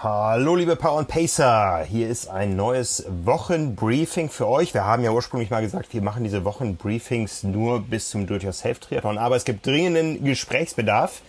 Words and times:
Hallo 0.00 0.54
liebe 0.54 0.76
Power 0.76 0.98
und 0.98 1.08
Pacer, 1.08 1.84
hier 1.84 2.08
ist 2.08 2.28
ein 2.28 2.54
neues 2.54 3.04
Wochenbriefing 3.24 4.30
für 4.30 4.46
euch. 4.46 4.72
Wir 4.72 4.84
haben 4.84 5.02
ja 5.02 5.10
ursprünglich 5.10 5.50
mal 5.50 5.60
gesagt, 5.60 5.92
wir 5.92 6.02
machen 6.02 6.22
diese 6.22 6.44
Wochenbriefings 6.44 7.42
nur 7.42 7.80
bis 7.80 8.08
zum 8.08 8.24
Do-it-yourself-Triathlon, 8.28 9.18
aber 9.18 9.34
es 9.34 9.44
gibt 9.44 9.66
dringenden 9.66 10.22
Gesprächsbedarf, 10.22 11.22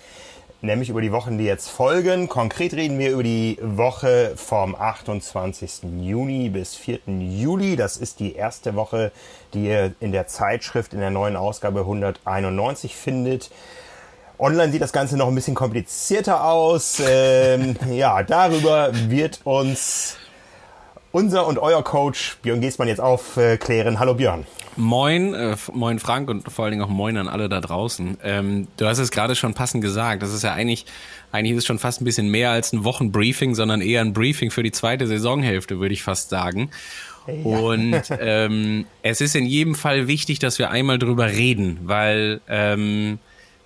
nämlich 0.61 0.89
über 0.89 1.02
die 1.02 1.11
Wochen, 1.11 1.39
die 1.39 1.45
jetzt 1.45 1.67
folgen. 1.67 2.30
Konkret 2.30 2.76
reden 2.76 3.00
wir 3.00 3.09
über 3.09 3.23
die 3.23 3.58
Woche 3.59 4.34
vom 4.36 4.76
28. 4.76 5.89
Juni 6.02 6.50
bis 6.50 6.76
4. 6.76 7.00
Juli. 7.08 7.76
Das 7.76 7.98
ist 7.98 8.20
die 8.20 8.36
erste 8.36 8.76
Woche, 8.76 9.11
die 9.56 9.66
ihr 9.66 9.95
in 10.00 10.11
der 10.11 10.28
Zeitschrift 10.28 10.94
in 10.94 11.00
der 11.00 11.09
neuen 11.09 11.38
Ausgabe 11.38 11.80
191 11.80 12.95
findet. 12.95 13.50
Online 14.40 14.72
sieht 14.72 14.82
das 14.82 14.94
Ganze 14.94 15.18
noch 15.18 15.28
ein 15.28 15.36
bisschen 15.36 15.54
komplizierter 15.54 16.45
aus. 16.45 17.02
Ähm, 17.06 17.76
ja, 17.92 18.23
darüber 18.23 18.90
wird 19.09 19.42
uns 19.44 20.16
unser 21.12 21.45
und 21.45 21.58
euer 21.58 21.84
Coach 21.84 22.38
Björn 22.42 22.62
Giesmann 22.62 22.88
jetzt 22.88 23.02
aufklären. 23.02 24.00
Hallo 24.00 24.14
Björn. 24.14 24.45
Moin, 24.78 25.34
äh, 25.34 25.58
moin 25.73 26.00
Frank 26.00 26.30
und 26.30 26.50
vor 26.50 26.64
allen 26.64 26.72
Dingen 26.72 26.84
auch 26.84 26.90
moin 26.90 27.17
an 27.17 27.28
alle 27.28 27.50
da 27.50 27.60
draußen. 27.60 28.17
Ähm, 28.23 28.70
du 28.78 28.86
hast 28.86 29.00
es 29.00 29.12
gerade 29.12 29.36
schon 29.36 29.54
passend 29.54 29.84
gesagt. 29.84 30.23
Das 30.23 30.34
ist 30.34 30.44
ja 30.44 30.54
eigentlich, 30.54 30.86
eigentlich 31.34 31.52
ist 31.52 31.64
es 31.64 31.66
schon 31.66 31.80
fast 31.80 32.00
ein 32.00 32.06
bisschen 32.06 32.30
mehr 32.30 32.52
als 32.52 32.72
ein 32.72 32.86
Wochenbriefing, 32.86 33.56
sondern 33.56 33.82
eher 33.82 34.00
ein 34.00 34.14
Briefing 34.14 34.52
für 34.52 34.64
die 34.64 34.72
zweite 34.72 35.06
Saisonhälfte, 35.06 35.82
würde 35.82 35.94
ich 35.94 36.04
fast 36.04 36.30
sagen. 36.30 36.70
Und 37.44 38.04
ähm, 38.22 38.86
es 39.02 39.20
ist 39.20 39.36
in 39.36 39.45
jedem 39.45 39.76
Fall 39.76 40.08
wichtig, 40.08 40.40
dass 40.40 40.60
wir 40.60 40.70
einmal 40.70 40.98
drüber 40.98 41.28
reden, 41.28 41.80
weil 41.84 42.40
ähm, 42.48 43.20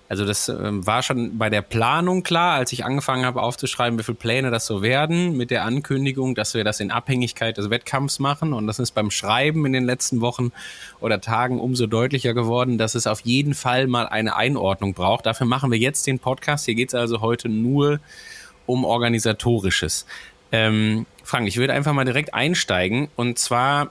also 0.08 0.26
das 0.26 0.48
ähm, 0.48 0.86
war 0.86 1.02
schon 1.02 1.38
bei 1.38 1.48
der 1.48 1.62
Planung 1.62 2.22
klar, 2.22 2.54
als 2.54 2.72
ich 2.72 2.84
angefangen 2.84 3.24
habe 3.24 3.42
aufzuschreiben, 3.42 3.98
wie 3.98 4.02
viele 4.02 4.16
Pläne 4.16 4.50
das 4.50 4.66
so 4.66 4.82
werden, 4.82 5.36
mit 5.36 5.50
der 5.50 5.64
Ankündigung, 5.64 6.34
dass 6.34 6.52
wir 6.52 6.62
das 6.62 6.80
in 6.80 6.90
Abhängigkeit 6.90 7.56
des 7.56 7.70
Wettkampfs 7.70 8.18
machen. 8.18 8.52
Und 8.52 8.66
das 8.66 8.78
ist 8.78 8.90
beim 8.90 9.10
Schreiben 9.10 9.64
in 9.64 9.72
den 9.72 9.84
letzten 9.84 10.20
Wochen 10.20 10.52
oder 11.00 11.20
Tagen 11.20 11.58
umso 11.58 11.86
deutlicher 11.86 12.34
geworden, 12.34 12.76
dass 12.76 12.94
es 12.94 13.06
auf 13.06 13.20
jeden 13.20 13.54
Fall 13.54 13.86
mal 13.86 14.06
eine 14.06 14.36
Einordnung 14.36 14.92
braucht. 14.92 15.24
Dafür 15.24 15.46
machen 15.46 15.70
wir 15.70 15.78
jetzt 15.78 16.06
den 16.06 16.18
Podcast. 16.18 16.66
Hier 16.66 16.74
geht 16.74 16.88
es 16.90 16.94
also 16.94 17.22
heute 17.22 17.48
nur 17.48 17.98
um 18.66 18.84
organisatorisches. 18.84 20.06
Ähm, 20.52 21.06
Frank, 21.22 21.48
ich 21.48 21.56
würde 21.56 21.72
einfach 21.72 21.94
mal 21.94 22.04
direkt 22.04 22.34
einsteigen. 22.34 23.08
Und 23.16 23.38
zwar 23.38 23.90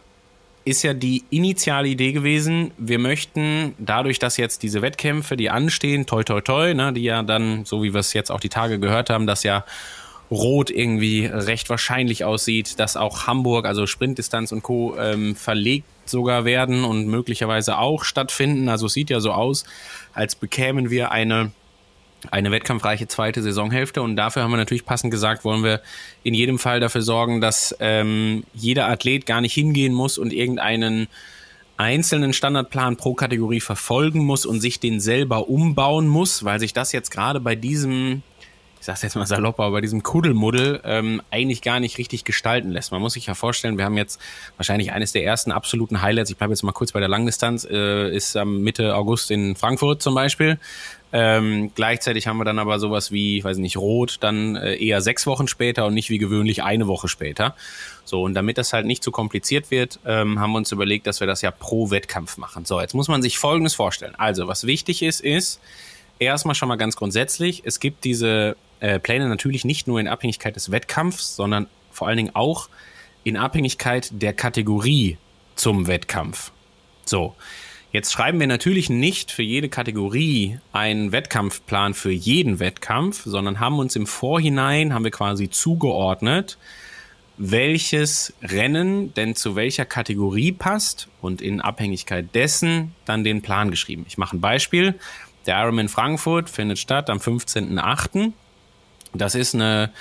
ist 0.66 0.84
ja 0.84 0.94
die 0.94 1.24
initiale 1.30 1.90
Idee 1.90 2.14
gewesen, 2.14 2.72
wir 2.78 3.00
möchten 3.00 3.76
dadurch, 3.80 4.20
dass 4.20 4.38
jetzt 4.38 4.64
diese 4.64 4.82
Wettkämpfe, 4.82 5.36
die 5.36 5.50
anstehen, 5.50 6.06
toi 6.06 6.24
toi 6.24 6.42
toi, 6.42 6.74
ne, 6.74 6.94
die 6.94 7.04
ja 7.04 7.24
dann, 7.24 7.66
so 7.66 7.84
wie 7.84 7.94
wir 7.94 8.00
es 8.00 8.14
jetzt 8.14 8.32
auch 8.32 8.40
die 8.40 8.50
Tage 8.50 8.80
gehört 8.80 9.10
haben, 9.10 9.28
dass 9.28 9.44
ja 9.44 9.66
Rot 10.32 10.70
irgendwie 10.70 11.26
recht 11.26 11.70
wahrscheinlich 11.70 12.24
aussieht, 12.24 12.80
dass 12.80 12.98
auch 12.98 13.28
Hamburg, 13.28 13.66
also 13.66 13.86
Sprintdistanz 13.86 14.52
und 14.52 14.64
Co. 14.64 14.98
Ähm, 14.98 15.36
verlegt 15.36 15.86
sogar 16.06 16.44
werden 16.44 16.84
und 16.84 17.08
möglicherweise 17.08 17.78
auch 17.78 18.04
stattfinden. 18.04 18.68
Also 18.68 18.88
es 18.88 18.94
sieht 18.94 19.10
ja 19.10 19.20
so 19.20 19.32
aus, 19.32 19.64
als 20.14 20.36
bekämen 20.36 20.90
wir 20.90 21.12
eine 21.12 21.52
eine 22.32 22.52
wettkampfreiche 22.52 23.08
zweite 23.08 23.42
Saisonhälfte. 23.42 24.02
Und 24.02 24.16
dafür 24.16 24.44
haben 24.44 24.52
wir 24.52 24.58
natürlich 24.58 24.86
passend 24.86 25.12
gesagt, 25.12 25.44
wollen 25.44 25.64
wir 25.64 25.82
in 26.24 26.34
jedem 26.34 26.60
Fall 26.60 26.80
dafür 26.80 27.02
sorgen, 27.02 27.42
dass 27.42 27.76
ähm, 27.80 28.44
jeder 28.54 28.88
Athlet 28.90 29.26
gar 29.26 29.42
nicht 29.42 29.54
hingehen 29.54 29.94
muss 29.94 30.18
und 30.18 30.34
irgendeinen 30.34 31.08
einzelnen 31.78 32.34
Standardplan 32.34 32.98
pro 32.98 33.14
Kategorie 33.14 33.60
verfolgen 33.60 34.24
muss 34.26 34.46
und 34.46 34.62
sich 34.62 34.80
den 34.80 35.00
selber 35.00 35.50
umbauen 35.50 36.08
muss, 36.08 36.44
weil 36.44 36.60
sich 36.60 36.74
das 36.74 36.92
jetzt 36.92 37.10
gerade 37.12 37.40
bei 37.40 37.56
diesem, 37.56 38.22
ich 38.84 38.88
sag's 38.88 39.02
jetzt 39.02 39.16
mal 39.16 39.26
salopp, 39.26 39.62
aber 39.62 39.72
bei 39.72 39.80
diesem 39.80 40.04
Kuddelmuddel 40.04 40.82
ähm, 40.84 41.22
eigentlich 41.32 41.62
gar 41.62 41.80
nicht 41.80 41.98
richtig 41.98 42.26
gestalten 42.26 42.70
lässt. 42.70 42.92
Man 42.92 43.00
muss 43.00 43.14
sich 43.14 43.28
ja 43.28 43.34
vorstellen, 43.34 43.78
wir 43.78 43.86
haben 43.86 43.96
jetzt 43.96 44.20
wahrscheinlich 44.58 44.92
eines 44.92 45.14
der 45.14 45.24
ersten 45.24 45.54
absoluten 45.54 46.02
Highlights, 46.02 46.30
ich 46.30 46.36
bleibe 46.36 46.52
jetzt 46.52 46.64
mal 46.64 46.74
kurz 46.74 46.92
bei 46.92 47.00
der 47.00 47.08
Langdistanz, 47.08 47.64
äh, 47.64 48.14
ist 48.14 48.36
am 48.36 48.60
Mitte 48.60 48.94
August 48.94 49.32
in 49.32 49.56
Frankfurt 49.56 50.02
zum 50.02 50.16
Beispiel. 50.16 50.60
Ähm, 51.14 51.72
gleichzeitig 51.74 52.28
haben 52.28 52.36
wir 52.36 52.44
dann 52.44 52.60
aber 52.60 52.78
sowas 52.78 53.10
wie, 53.14 53.38
ich 53.38 53.46
weiß 53.46 53.56
nicht, 53.56 53.78
Rot 53.78 54.18
dann 54.20 54.58
äh, 54.58 54.76
eher 54.76 55.00
sechs 55.00 55.26
Wochen 55.28 55.48
später 55.48 55.86
und 55.86 55.94
nicht 55.94 56.10
wie 56.10 56.18
gewöhnlich 56.18 56.62
eine 56.62 56.86
Woche 56.86 57.08
später. 57.08 57.56
So, 58.04 58.22
und 58.24 58.34
damit 58.34 58.58
das 58.58 58.74
halt 58.74 58.86
nicht 58.86 59.02
zu 59.02 59.12
kompliziert 59.12 59.72
wird, 59.72 60.02
ähm, 60.06 60.42
haben 60.42 60.52
wir 60.52 60.58
uns 60.58 60.74
überlegt, 60.74 61.08
dass 61.08 61.22
wir 61.22 61.28
das 61.28 61.42
ja 61.42 61.52
pro 61.52 61.90
Wettkampf 61.90 62.36
machen. 62.36 62.66
So, 62.66 62.82
jetzt 62.82 62.96
muss 62.96 63.08
man 63.08 63.22
sich 63.22 63.38
Folgendes 63.38 63.76
vorstellen. 63.76 64.16
Also, 64.18 64.50
was 64.50 64.68
wichtig 64.68 65.04
ist, 65.04 65.22
ist 65.22 65.62
erstmal 66.20 66.56
schon 66.56 66.70
mal 66.70 66.76
ganz 66.76 66.96
grundsätzlich, 66.96 67.64
es 67.66 67.80
gibt 67.80 68.04
diese 68.04 68.56
äh, 68.84 69.00
Pläne 69.00 69.30
natürlich 69.30 69.64
nicht 69.64 69.88
nur 69.88 70.00
in 70.02 70.10
Abhängigkeit 70.10 70.58
des 70.58 70.70
Wettkampfs, 70.70 71.38
sondern 71.38 71.68
vor 71.90 72.10
allen 72.10 72.18
Dingen 72.18 72.36
auch 72.36 72.68
in 73.24 73.38
Abhängigkeit 73.38 74.10
der 74.12 74.34
Kategorie 74.34 75.18
zum 75.56 75.88
Wettkampf. 75.88 76.52
So, 77.06 77.36
Jetzt 77.94 78.12
schreiben 78.12 78.40
wir 78.40 78.48
natürlich 78.48 78.90
nicht 78.90 79.32
für 79.32 79.44
jede 79.44 79.70
Kategorie 79.70 80.58
einen 80.72 81.12
Wettkampfplan 81.12 81.94
für 81.94 82.10
jeden 82.10 82.60
Wettkampf, 82.60 83.22
sondern 83.24 83.60
haben 83.60 83.78
uns 83.78 83.96
im 83.96 84.08
Vorhinein, 84.08 84.96
haben 84.96 85.04
wir 85.04 85.12
quasi 85.12 85.52
zugeordnet, 85.52 86.58
welches 87.38 88.34
Rennen 88.42 89.14
denn 89.14 89.36
zu 89.36 89.56
welcher 89.56 89.86
Kategorie 89.86 90.52
passt 90.52 91.08
und 91.22 91.40
in 91.40 91.62
Abhängigkeit 91.62 92.34
dessen 92.34 92.96
dann 93.06 93.24
den 93.24 93.44
Plan 93.44 93.70
geschrieben. 93.70 94.06
Ich 94.08 94.18
mache 94.18 94.38
ein 94.38 94.42
Beispiel. 94.42 94.96
Der 95.46 95.62
Ironman 95.62 95.88
Frankfurt 95.88 96.50
findet 96.50 96.80
statt 96.80 97.12
am 97.12 97.20
15.08. 97.20 98.34
Das 99.14 99.36
ist 99.36 99.54
eine 99.54 99.92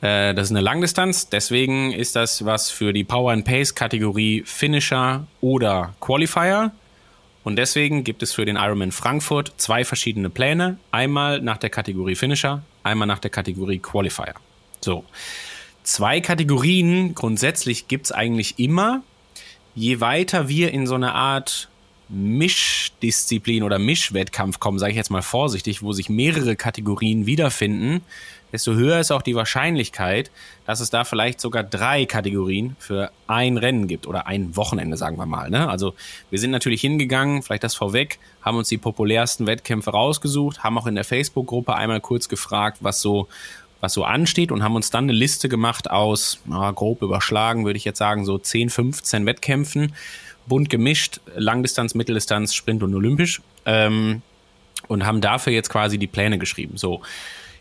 äh, 0.00 0.34
das 0.34 0.46
ist 0.46 0.50
eine 0.50 0.60
Langdistanz, 0.60 1.28
deswegen 1.28 1.92
ist 1.92 2.14
das 2.16 2.44
was 2.44 2.70
für 2.70 2.92
die 2.92 3.04
Power 3.04 3.32
and 3.32 3.44
Pace 3.44 3.74
Kategorie 3.74 4.42
Finisher 4.44 5.26
oder 5.40 5.94
Qualifier. 6.00 6.72
Und 7.44 7.56
deswegen 7.56 8.04
gibt 8.04 8.22
es 8.22 8.32
für 8.34 8.44
den 8.44 8.56
Ironman 8.56 8.92
Frankfurt 8.92 9.54
zwei 9.56 9.84
verschiedene 9.84 10.28
Pläne. 10.28 10.78
Einmal 10.90 11.40
nach 11.40 11.56
der 11.56 11.70
Kategorie 11.70 12.14
Finisher, 12.14 12.62
einmal 12.82 13.08
nach 13.08 13.20
der 13.20 13.30
Kategorie 13.30 13.78
Qualifier. 13.78 14.34
So. 14.80 15.04
Zwei 15.82 16.20
Kategorien 16.20 17.14
grundsätzlich 17.14 17.88
gibt 17.88 18.06
es 18.06 18.12
eigentlich 18.12 18.58
immer. 18.58 19.02
Je 19.74 20.00
weiter 20.00 20.48
wir 20.48 20.72
in 20.72 20.86
so 20.86 20.96
eine 20.96 21.14
Art 21.14 21.70
Mischdisziplin 22.10 23.62
oder 23.62 23.78
Mischwettkampf 23.78 24.60
kommen, 24.60 24.78
sage 24.78 24.92
ich 24.92 24.96
jetzt 24.96 25.10
mal 25.10 25.22
vorsichtig, 25.22 25.82
wo 25.82 25.92
sich 25.92 26.08
mehrere 26.10 26.56
Kategorien 26.56 27.26
wiederfinden, 27.26 28.02
desto 28.52 28.72
höher 28.74 28.98
ist 28.98 29.10
auch 29.10 29.22
die 29.22 29.34
Wahrscheinlichkeit, 29.34 30.30
dass 30.66 30.80
es 30.80 30.90
da 30.90 31.04
vielleicht 31.04 31.40
sogar 31.40 31.62
drei 31.62 32.06
Kategorien 32.06 32.76
für 32.78 33.10
ein 33.26 33.56
Rennen 33.56 33.86
gibt 33.86 34.06
oder 34.06 34.26
ein 34.26 34.56
Wochenende, 34.56 34.96
sagen 34.96 35.16
wir 35.16 35.26
mal. 35.26 35.50
Ne? 35.50 35.68
Also 35.68 35.94
wir 36.30 36.38
sind 36.38 36.50
natürlich 36.50 36.80
hingegangen, 36.80 37.42
vielleicht 37.42 37.64
das 37.64 37.74
vorweg, 37.74 38.18
haben 38.42 38.56
uns 38.56 38.68
die 38.68 38.78
populärsten 38.78 39.46
Wettkämpfe 39.46 39.90
rausgesucht, 39.90 40.64
haben 40.64 40.78
auch 40.78 40.86
in 40.86 40.94
der 40.94 41.04
Facebook-Gruppe 41.04 41.74
einmal 41.74 42.00
kurz 42.00 42.28
gefragt, 42.28 42.78
was 42.80 43.00
so 43.00 43.28
was 43.80 43.92
so 43.92 44.04
ansteht 44.04 44.50
und 44.50 44.62
haben 44.62 44.74
uns 44.74 44.90
dann 44.90 45.04
eine 45.04 45.12
Liste 45.12 45.48
gemacht 45.48 45.90
aus, 45.90 46.40
na, 46.46 46.70
grob 46.72 47.02
überschlagen, 47.02 47.64
würde 47.64 47.76
ich 47.76 47.84
jetzt 47.84 47.98
sagen, 47.98 48.24
so 48.24 48.38
10, 48.38 48.70
15 48.70 49.26
Wettkämpfen, 49.26 49.94
bunt 50.46 50.70
gemischt, 50.70 51.20
Langdistanz, 51.36 51.94
Mitteldistanz, 51.94 52.54
Sprint 52.54 52.82
und 52.82 52.94
Olympisch 52.94 53.40
ähm, 53.66 54.22
und 54.88 55.06
haben 55.06 55.20
dafür 55.20 55.52
jetzt 55.52 55.70
quasi 55.70 55.98
die 55.98 56.06
Pläne 56.06 56.38
geschrieben. 56.38 56.76
So, 56.76 57.02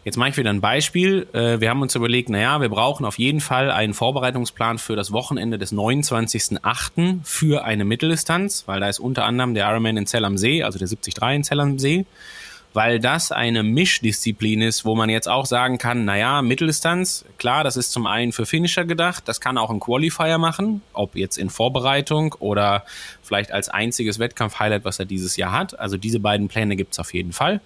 Jetzt 0.07 0.15
mache 0.15 0.29
ich 0.29 0.37
wieder 0.37 0.51
ein 0.51 0.61
Beispiel. 0.61 1.27
Äh, 1.33 1.59
wir 1.59 1.69
haben 1.69 1.81
uns 1.81 1.93
überlegt, 1.93 2.29
naja, 2.29 2.61
wir 2.61 2.69
brauchen 2.69 3.05
auf 3.05 3.19
jeden 3.19 3.41
Fall 3.41 3.69
einen 3.69 3.93
Vorbereitungsplan 3.93 4.77
für 4.77 4.95
das 4.95 5.11
Wochenende 5.11 5.57
des 5.57 5.73
29.08. 5.73 7.19
für 7.25 7.65
eine 7.65 7.83
Mitteldistanz, 7.83 8.63
weil 8.67 8.79
da 8.79 8.87
ist 8.87 8.99
unter 8.99 9.25
anderem 9.25 9.53
der 9.53 9.69
Ironman 9.69 9.97
in 9.97 10.07
Zell 10.07 10.23
am 10.23 10.37
See, 10.37 10.63
also 10.63 10.79
der 10.79 10.87
73 10.87 11.35
in 11.35 11.43
Zell 11.43 11.59
am 11.59 11.77
See, 11.77 12.05
weil 12.71 13.01
das 13.01 13.33
eine 13.33 13.63
Mischdisziplin 13.63 14.61
ist, 14.61 14.85
wo 14.85 14.95
man 14.95 15.09
jetzt 15.09 15.27
auch 15.27 15.45
sagen 15.45 15.77
kann, 15.77 16.05
naja, 16.05 16.41
Mitteldistanz, 16.41 17.25
klar, 17.37 17.65
das 17.65 17.75
ist 17.75 17.91
zum 17.91 18.07
einen 18.07 18.31
für 18.31 18.45
Finisher 18.45 18.85
gedacht, 18.85 19.27
das 19.27 19.41
kann 19.41 19.57
auch 19.57 19.71
ein 19.71 19.81
Qualifier 19.81 20.37
machen, 20.37 20.83
ob 20.93 21.17
jetzt 21.17 21.37
in 21.37 21.49
Vorbereitung 21.49 22.33
oder 22.39 22.85
vielleicht 23.21 23.51
als 23.51 23.67
einziges 23.67 24.19
Wettkampf-Highlight, 24.19 24.85
was 24.85 24.99
er 24.99 25.05
dieses 25.05 25.35
Jahr 25.35 25.51
hat. 25.51 25.77
Also 25.77 25.97
diese 25.97 26.21
beiden 26.21 26.47
Pläne 26.47 26.77
gibt 26.77 26.93
es 26.93 26.99
auf 26.99 27.13
jeden 27.13 27.33
Fall. 27.33 27.59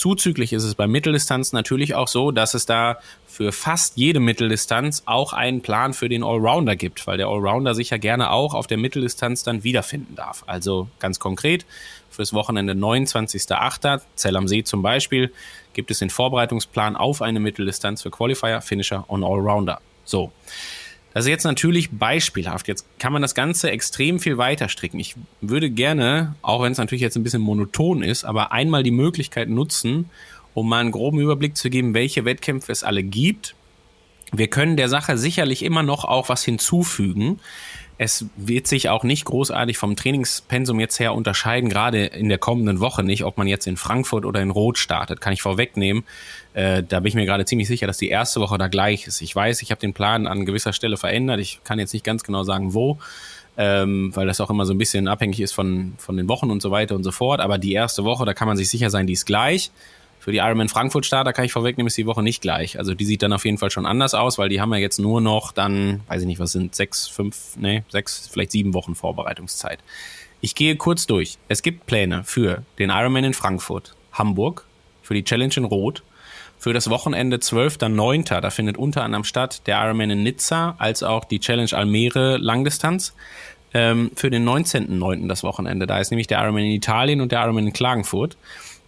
Zuzüglich 0.00 0.54
ist 0.54 0.64
es 0.64 0.76
bei 0.76 0.86
Mitteldistanz 0.86 1.52
natürlich 1.52 1.94
auch 1.94 2.08
so, 2.08 2.30
dass 2.30 2.54
es 2.54 2.64
da 2.64 2.96
für 3.26 3.52
fast 3.52 3.98
jede 3.98 4.18
Mitteldistanz 4.18 5.02
auch 5.04 5.34
einen 5.34 5.60
Plan 5.60 5.92
für 5.92 6.08
den 6.08 6.24
Allrounder 6.24 6.74
gibt, 6.74 7.06
weil 7.06 7.18
der 7.18 7.26
Allrounder 7.26 7.74
sich 7.74 7.90
ja 7.90 7.98
gerne 7.98 8.30
auch 8.30 8.54
auf 8.54 8.66
der 8.66 8.78
Mitteldistanz 8.78 9.42
dann 9.42 9.62
wiederfinden 9.62 10.14
darf. 10.14 10.42
Also 10.46 10.88
ganz 11.00 11.18
konkret, 11.18 11.66
fürs 12.08 12.32
Wochenende 12.32 12.72
29.08. 12.72 14.00
Zell 14.14 14.36
am 14.38 14.48
See 14.48 14.64
zum 14.64 14.80
Beispiel, 14.80 15.34
gibt 15.74 15.90
es 15.90 15.98
den 15.98 16.08
Vorbereitungsplan 16.08 16.96
auf 16.96 17.20
eine 17.20 17.38
Mitteldistanz 17.38 18.00
für 18.00 18.10
Qualifier, 18.10 18.62
Finisher 18.62 19.04
und 19.06 19.22
Allrounder. 19.22 19.82
So. 20.06 20.32
Das 21.12 21.24
ist 21.24 21.30
jetzt 21.30 21.44
natürlich 21.44 21.90
beispielhaft. 21.90 22.68
Jetzt 22.68 22.86
kann 22.98 23.12
man 23.12 23.22
das 23.22 23.34
Ganze 23.34 23.70
extrem 23.70 24.20
viel 24.20 24.38
weiter 24.38 24.68
stricken. 24.68 25.00
Ich 25.00 25.16
würde 25.40 25.70
gerne, 25.70 26.36
auch 26.42 26.62
wenn 26.62 26.72
es 26.72 26.78
natürlich 26.78 27.02
jetzt 27.02 27.16
ein 27.16 27.24
bisschen 27.24 27.42
monoton 27.42 28.02
ist, 28.02 28.24
aber 28.24 28.52
einmal 28.52 28.82
die 28.82 28.92
Möglichkeit 28.92 29.48
nutzen, 29.48 30.08
um 30.54 30.68
mal 30.68 30.78
einen 30.78 30.92
groben 30.92 31.20
Überblick 31.20 31.56
zu 31.56 31.68
geben, 31.68 31.94
welche 31.94 32.24
Wettkämpfe 32.24 32.70
es 32.70 32.84
alle 32.84 33.02
gibt. 33.02 33.54
Wir 34.32 34.48
können 34.48 34.76
der 34.76 34.88
Sache 34.88 35.18
sicherlich 35.18 35.64
immer 35.64 35.82
noch 35.82 36.04
auch 36.04 36.28
was 36.28 36.44
hinzufügen. 36.44 37.40
Es 38.02 38.24
wird 38.34 38.66
sich 38.66 38.88
auch 38.88 39.04
nicht 39.04 39.26
großartig 39.26 39.76
vom 39.76 39.94
Trainingspensum 39.94 40.80
jetzt 40.80 40.98
her 40.98 41.14
unterscheiden, 41.14 41.68
gerade 41.68 42.06
in 42.06 42.30
der 42.30 42.38
kommenden 42.38 42.80
Woche 42.80 43.02
nicht, 43.02 43.24
ob 43.24 43.36
man 43.36 43.46
jetzt 43.46 43.66
in 43.66 43.76
Frankfurt 43.76 44.24
oder 44.24 44.40
in 44.40 44.48
Rot 44.48 44.78
startet, 44.78 45.20
kann 45.20 45.34
ich 45.34 45.42
vorwegnehmen. 45.42 46.04
Äh, 46.54 46.82
da 46.82 47.00
bin 47.00 47.08
ich 47.08 47.14
mir 47.14 47.26
gerade 47.26 47.44
ziemlich 47.44 47.68
sicher, 47.68 47.86
dass 47.86 47.98
die 47.98 48.08
erste 48.08 48.40
Woche 48.40 48.56
da 48.56 48.68
gleich 48.68 49.06
ist. 49.06 49.20
Ich 49.20 49.36
weiß, 49.36 49.60
ich 49.60 49.70
habe 49.70 49.82
den 49.82 49.92
Plan 49.92 50.26
an 50.26 50.46
gewisser 50.46 50.72
Stelle 50.72 50.96
verändert. 50.96 51.40
Ich 51.40 51.60
kann 51.62 51.78
jetzt 51.78 51.92
nicht 51.92 52.02
ganz 52.02 52.24
genau 52.24 52.42
sagen, 52.42 52.72
wo, 52.72 52.96
ähm, 53.58 54.16
weil 54.16 54.26
das 54.26 54.40
auch 54.40 54.48
immer 54.48 54.64
so 54.64 54.72
ein 54.72 54.78
bisschen 54.78 55.06
abhängig 55.06 55.38
ist 55.38 55.52
von, 55.52 55.92
von 55.98 56.16
den 56.16 56.26
Wochen 56.26 56.50
und 56.50 56.62
so 56.62 56.70
weiter 56.70 56.94
und 56.94 57.04
so 57.04 57.12
fort. 57.12 57.40
Aber 57.40 57.58
die 57.58 57.74
erste 57.74 58.04
Woche, 58.04 58.24
da 58.24 58.32
kann 58.32 58.48
man 58.48 58.56
sich 58.56 58.70
sicher 58.70 58.88
sein, 58.88 59.06
die 59.06 59.12
ist 59.12 59.26
gleich. 59.26 59.72
Für 60.20 60.32
die 60.32 60.38
Ironman 60.38 60.68
Frankfurt 60.68 61.06
Starter 61.06 61.32
kann 61.32 61.46
ich 61.46 61.52
vorwegnehmen, 61.52 61.86
ist 61.86 61.96
die 61.96 62.04
Woche 62.04 62.22
nicht 62.22 62.42
gleich. 62.42 62.78
Also 62.78 62.94
die 62.94 63.06
sieht 63.06 63.22
dann 63.22 63.32
auf 63.32 63.46
jeden 63.46 63.56
Fall 63.56 63.70
schon 63.70 63.86
anders 63.86 64.12
aus, 64.12 64.36
weil 64.36 64.50
die 64.50 64.60
haben 64.60 64.70
ja 64.74 64.78
jetzt 64.78 64.98
nur 64.98 65.22
noch 65.22 65.50
dann, 65.50 66.02
weiß 66.08 66.20
ich 66.20 66.26
nicht, 66.26 66.38
was 66.38 66.52
sind 66.52 66.74
sechs, 66.74 67.08
fünf, 67.08 67.56
nee, 67.56 67.84
sechs, 67.88 68.28
vielleicht 68.30 68.52
sieben 68.52 68.74
Wochen 68.74 68.94
Vorbereitungszeit. 68.94 69.78
Ich 70.42 70.54
gehe 70.54 70.76
kurz 70.76 71.06
durch. 71.06 71.38
Es 71.48 71.62
gibt 71.62 71.86
Pläne 71.86 72.22
für 72.24 72.64
den 72.78 72.90
Ironman 72.90 73.24
in 73.24 73.34
Frankfurt, 73.34 73.94
Hamburg, 74.12 74.66
für 75.02 75.14
die 75.14 75.24
Challenge 75.24 75.54
in 75.56 75.64
Rot, 75.64 76.02
für 76.58 76.74
das 76.74 76.90
Wochenende 76.90 77.38
12.09. 77.38 78.40
Da 78.40 78.50
findet 78.50 78.76
unter 78.76 79.02
anderem 79.02 79.24
statt 79.24 79.62
der 79.66 79.82
Ironman 79.82 80.10
in 80.10 80.22
Nizza, 80.22 80.74
als 80.76 81.02
auch 81.02 81.24
die 81.24 81.40
Challenge 81.40 81.72
Almere 81.72 82.36
Langdistanz. 82.36 83.14
Ähm, 83.72 84.10
für 84.16 84.30
den 84.30 84.46
19.09. 84.46 85.28
das 85.28 85.44
Wochenende. 85.44 85.86
Da 85.86 86.00
ist 86.00 86.10
nämlich 86.10 86.26
der 86.26 86.42
Ironman 86.42 86.64
in 86.64 86.72
Italien 86.72 87.20
und 87.20 87.30
der 87.30 87.40
Ironman 87.42 87.68
in 87.68 87.72
Klagenfurt 87.72 88.36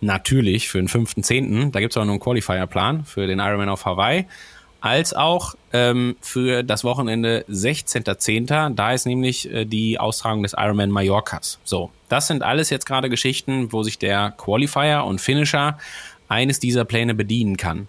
natürlich 0.03 0.69
für 0.69 0.79
den 0.79 0.89
5.10., 0.89 1.71
da 1.71 1.81
gibt 1.81 1.93
es 1.93 1.97
auch 1.97 2.05
noch 2.05 2.13
einen 2.13 2.21
Qualifier-Plan 2.21 3.05
für 3.05 3.27
den 3.27 3.39
Ironman 3.39 3.69
auf 3.69 3.87
Hawaii, 3.87 4.27
als 4.81 5.15
auch 5.15 5.55
ähm, 5.73 6.17
für 6.21 6.65
das 6.65 6.83
Wochenende 6.83 7.45
16.10., 7.49 8.75
da 8.75 8.93
ist 8.93 9.07
nämlich 9.07 9.51
äh, 9.51 9.65
die 9.65 9.99
Austragung 9.99 10.43
des 10.43 10.55
Ironman 10.59 10.91
Mallorcas. 10.91 11.61
So, 11.63 11.91
das 12.09 12.27
sind 12.27 12.43
alles 12.43 12.69
jetzt 12.69 12.85
gerade 12.85 13.09
Geschichten, 13.09 13.73
wo 13.73 13.85
sich 13.85 13.99
der 13.99 14.33
Qualifier 14.37 15.05
und 15.05 15.21
Finisher 15.21 15.79
eines 16.29 16.59
dieser 16.59 16.85
Pläne 16.85 17.15
bedienen 17.15 17.57
kann. 17.57 17.87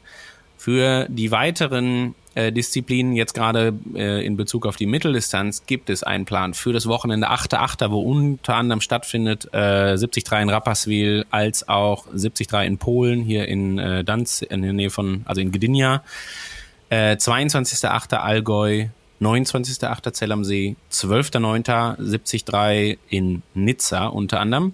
Für 0.57 1.07
die 1.10 1.31
weiteren 1.31 2.13
Disziplinen, 2.52 3.14
jetzt 3.14 3.34
gerade 3.34 3.74
äh, 3.96 4.26
in 4.26 4.38
Bezug 4.38 4.66
auf 4.66 4.76
die 4.76 4.86
Mitteldistanz, 4.86 5.66
gibt 5.66 5.90
es 5.90 6.04
einen 6.04 6.26
Plan 6.26 6.54
für 6.54 6.74
das 6.74 6.88
Wochenende 6.88 7.30
8.8., 7.30 7.92
wo 7.92 8.02
unter 8.02 8.56
anderem 8.56 8.82
stattfindet 8.82 9.46
äh, 9.54 9.96
73 9.96 10.24
in 10.42 10.50
Rapperswil 10.50 11.26
als 11.30 11.68
auch 11.68 12.06
73 12.08 12.48
in 12.66 12.78
Polen, 12.78 13.22
hier 13.22 13.48
in 13.48 13.78
äh, 13.78 14.04
Danz, 14.04 14.42
in 14.42 14.62
der 14.62 14.74
Nähe 14.74 14.90
von, 14.90 15.22
also 15.26 15.42
in 15.42 15.52
Gdynia. 15.52 16.04
Äh, 16.90 17.16
22.8. 17.16 18.16
Allgäu, 18.16 18.88
29.8. 19.22 20.14
Zell 20.14 20.32
am 20.32 20.44
See, 20.44 20.76
12.9. 20.92 21.96
73 21.98 23.00
in 23.10 23.42
Nizza 23.54 24.08
unter 24.08 24.40
anderem. 24.40 24.74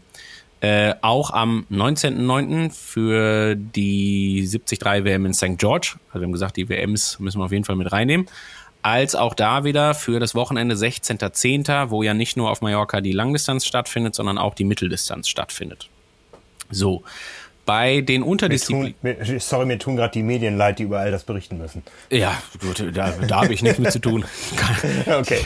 Äh, 0.61 0.95
auch 1.01 1.31
am 1.31 1.65
19.09. 1.71 2.71
für 2.71 3.55
die 3.55 4.41
73 4.41 4.81
WM 5.05 5.25
in 5.25 5.33
St. 5.33 5.57
George. 5.57 5.95
Also 6.09 6.19
wir 6.19 6.25
haben 6.25 6.33
gesagt, 6.33 6.57
die 6.57 6.67
WMs 6.67 7.19
müssen 7.19 7.39
wir 7.39 7.45
auf 7.45 7.51
jeden 7.51 7.63
Fall 7.63 7.77
mit 7.77 7.91
reinnehmen. 7.91 8.27
Als 8.81 9.15
auch 9.15 9.33
da 9.33 9.63
wieder 9.63 9.93
für 9.93 10.19
das 10.19 10.35
Wochenende 10.35 10.75
16.10., 10.75 11.89
wo 11.89 12.03
ja 12.03 12.13
nicht 12.13 12.37
nur 12.37 12.49
auf 12.49 12.61
Mallorca 12.61 13.01
die 13.01 13.11
Langdistanz 13.11 13.65
stattfindet, 13.65 14.15
sondern 14.15 14.37
auch 14.37 14.53
die 14.53 14.63
Mitteldistanz 14.63 15.29
stattfindet. 15.29 15.89
So, 16.71 17.03
bei 17.69 18.01
den 18.01 18.23
Unterdisziplinen. 18.23 18.95
sorry, 19.37 19.67
mir 19.67 19.77
tun 19.77 19.95
gerade 19.95 20.11
die 20.13 20.23
Medien 20.23 20.57
leid, 20.57 20.79
die 20.79 20.83
überall 20.83 21.11
das 21.11 21.23
berichten 21.23 21.59
müssen. 21.59 21.83
Ja, 22.09 22.41
gut, 22.59 22.83
da, 22.95 23.11
da 23.11 23.41
habe 23.43 23.53
ich 23.53 23.61
nichts 23.61 23.77
mit 23.77 23.91
zu 23.91 23.99
tun. 23.99 24.25
okay. 25.05 25.41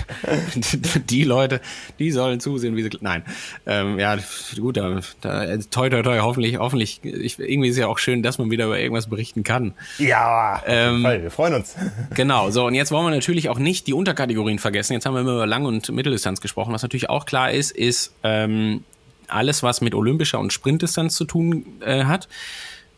Die 1.10 1.26
Leute, 1.26 1.60
die 2.00 2.12
sollen 2.12 2.40
zusehen, 2.40 2.78
wie 2.78 2.84
sie. 2.84 2.92
Nein. 3.02 3.26
Ähm, 3.66 4.00
ja, 4.00 4.18
gut, 4.58 4.78
da, 4.78 5.02
da, 5.20 5.58
toi, 5.70 5.90
toi, 5.90 6.02
toi, 6.02 6.20
hoffentlich, 6.20 6.60
hoffentlich. 6.60 7.02
Ich, 7.04 7.40
irgendwie 7.40 7.68
ist 7.68 7.78
ja 7.78 7.88
auch 7.88 7.98
schön, 7.98 8.24
dass 8.24 8.38
man 8.38 8.50
wieder 8.52 8.68
über 8.68 8.80
irgendwas 8.80 9.08
berichten 9.08 9.44
kann. 9.44 9.74
Ja, 9.98 10.64
ähm, 10.66 11.04
wir 11.04 11.30
freuen 11.30 11.56
uns. 11.56 11.76
Genau, 12.16 12.52
so, 12.52 12.68
und 12.68 12.76
jetzt 12.76 12.92
wollen 12.92 13.06
wir 13.06 13.12
natürlich 13.12 13.50
auch 13.50 13.60
nicht 13.60 13.88
die 13.88 13.94
Unterkategorien 13.94 14.60
vergessen. 14.60 14.94
Jetzt 14.94 15.06
haben 15.06 15.16
wir 15.16 15.22
immer 15.22 15.34
über 15.34 15.48
Lang- 15.48 15.66
und 15.66 15.90
Mitteldistanz 15.92 16.40
gesprochen. 16.40 16.74
Was 16.74 16.84
natürlich 16.84 17.10
auch 17.10 17.26
klar 17.26 17.52
ist, 17.52 17.72
ist, 17.72 18.14
ähm, 18.24 18.84
alles, 19.30 19.64
was 19.64 19.82
mit 19.82 19.96
olympischer 19.96 20.40
und 20.40 20.54
Sprintdistanz 20.54 21.16
zu 21.16 21.26
tun 21.26 21.66
äh, 21.82 22.06
hat. 22.06 22.28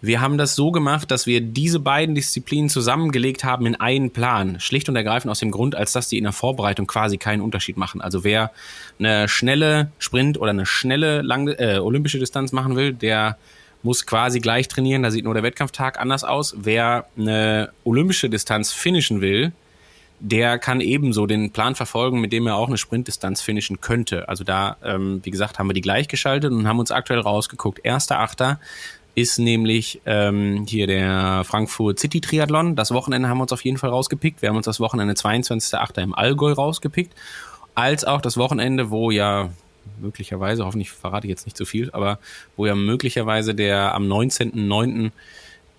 Wir 0.02 0.22
haben 0.22 0.38
das 0.38 0.56
so 0.56 0.72
gemacht, 0.72 1.10
dass 1.10 1.26
wir 1.26 1.42
diese 1.42 1.80
beiden 1.80 2.14
Disziplinen 2.14 2.70
zusammengelegt 2.70 3.44
haben 3.44 3.66
in 3.66 3.76
einen 3.76 4.12
Plan. 4.12 4.60
Schlicht 4.60 4.88
und 4.88 4.96
ergreifend 4.96 5.32
aus 5.32 5.40
dem 5.40 5.52
Grund, 5.52 5.74
als 5.74 5.94
dass 5.94 6.10
die 6.10 6.18
in 6.18 6.26
der 6.26 6.34
Vorbereitung 6.34 6.86
quasi 6.86 7.18
keinen 7.18 7.42
Unterschied 7.42 7.78
machen. 7.78 8.02
Also 8.02 8.24
wer 8.24 8.52
eine 9.00 9.28
schnelle 9.28 9.92
Sprint 9.98 10.38
oder 10.38 10.52
eine 10.52 10.66
schnelle 10.66 11.22
lange, 11.22 11.58
äh, 11.58 11.80
olympische 11.80 12.20
Distanz 12.20 12.52
machen 12.52 12.76
will, 12.76 12.94
der 12.94 13.38
muss 13.82 14.06
quasi 14.06 14.40
gleich 14.40 14.68
trainieren. 14.68 15.02
Da 15.02 15.12
sieht 15.12 15.24
nur 15.24 15.34
der 15.34 15.44
Wettkampftag 15.44 16.00
anders 16.00 16.24
aus. 16.24 16.56
Wer 16.58 17.06
eine 17.18 17.72
olympische 17.84 18.30
Distanz 18.30 18.72
finishen 18.74 19.22
will, 19.22 19.54
der 20.20 20.58
kann 20.60 20.82
ebenso 20.82 21.26
den 21.26 21.52
Plan 21.52 21.76
verfolgen, 21.76 22.22
mit 22.22 22.32
dem 22.32 22.48
er 22.48 22.56
auch 22.56 22.68
eine 22.68 22.78
Sprintdistanz 22.78 23.42
finishen 23.42 23.82
könnte. 23.82 24.30
Also 24.30 24.44
da, 24.44 24.78
ähm, 24.84 25.20
wie 25.24 25.32
gesagt, 25.32 25.60
haben 25.60 25.68
wir 25.68 25.74
die 25.74 25.82
gleichgeschaltet 25.82 26.52
und 26.52 26.68
haben 26.68 26.80
uns 26.80 26.92
aktuell 26.92 27.20
rausgeguckt. 27.20 27.80
Erster 27.84 28.20
Achter 28.20 28.60
ist 29.16 29.40
nämlich 29.40 30.02
ähm, 30.06 30.66
hier 30.68 30.88
der 30.88 31.44
Frankfurt 31.46 32.00
City 32.00 32.22
Triathlon. 32.22 32.76
Das 32.76 32.92
Wochenende 32.92 33.30
haben 33.30 33.38
wir 33.38 33.44
uns 33.44 33.54
auf 33.54 33.64
jeden 33.64 33.78
Fall 33.78 33.90
rausgepickt. 33.90 34.42
Wir 34.42 34.50
haben 34.50 34.58
uns 34.58 34.66
das 34.66 34.80
Wochenende 34.80 35.14
22.8. 35.14 36.02
im 36.02 36.14
Allgäu 36.14 36.52
rausgepickt. 36.52 37.14
Als 37.76 38.04
auch 38.04 38.22
das 38.22 38.38
Wochenende, 38.38 38.90
wo 38.92 39.12
ja 39.12 39.50
möglicherweise, 40.00 40.66
hoffentlich 40.66 40.92
verrate 40.92 41.28
ich 41.28 41.30
jetzt 41.30 41.46
nicht 41.46 41.58
zu 41.58 41.66
viel, 41.66 41.92
aber 41.92 42.20
wo 42.58 42.66
ja 42.66 42.76
möglicherweise 42.76 43.56
der 43.56 43.94
am 43.94 44.04
19.9. 44.04 45.12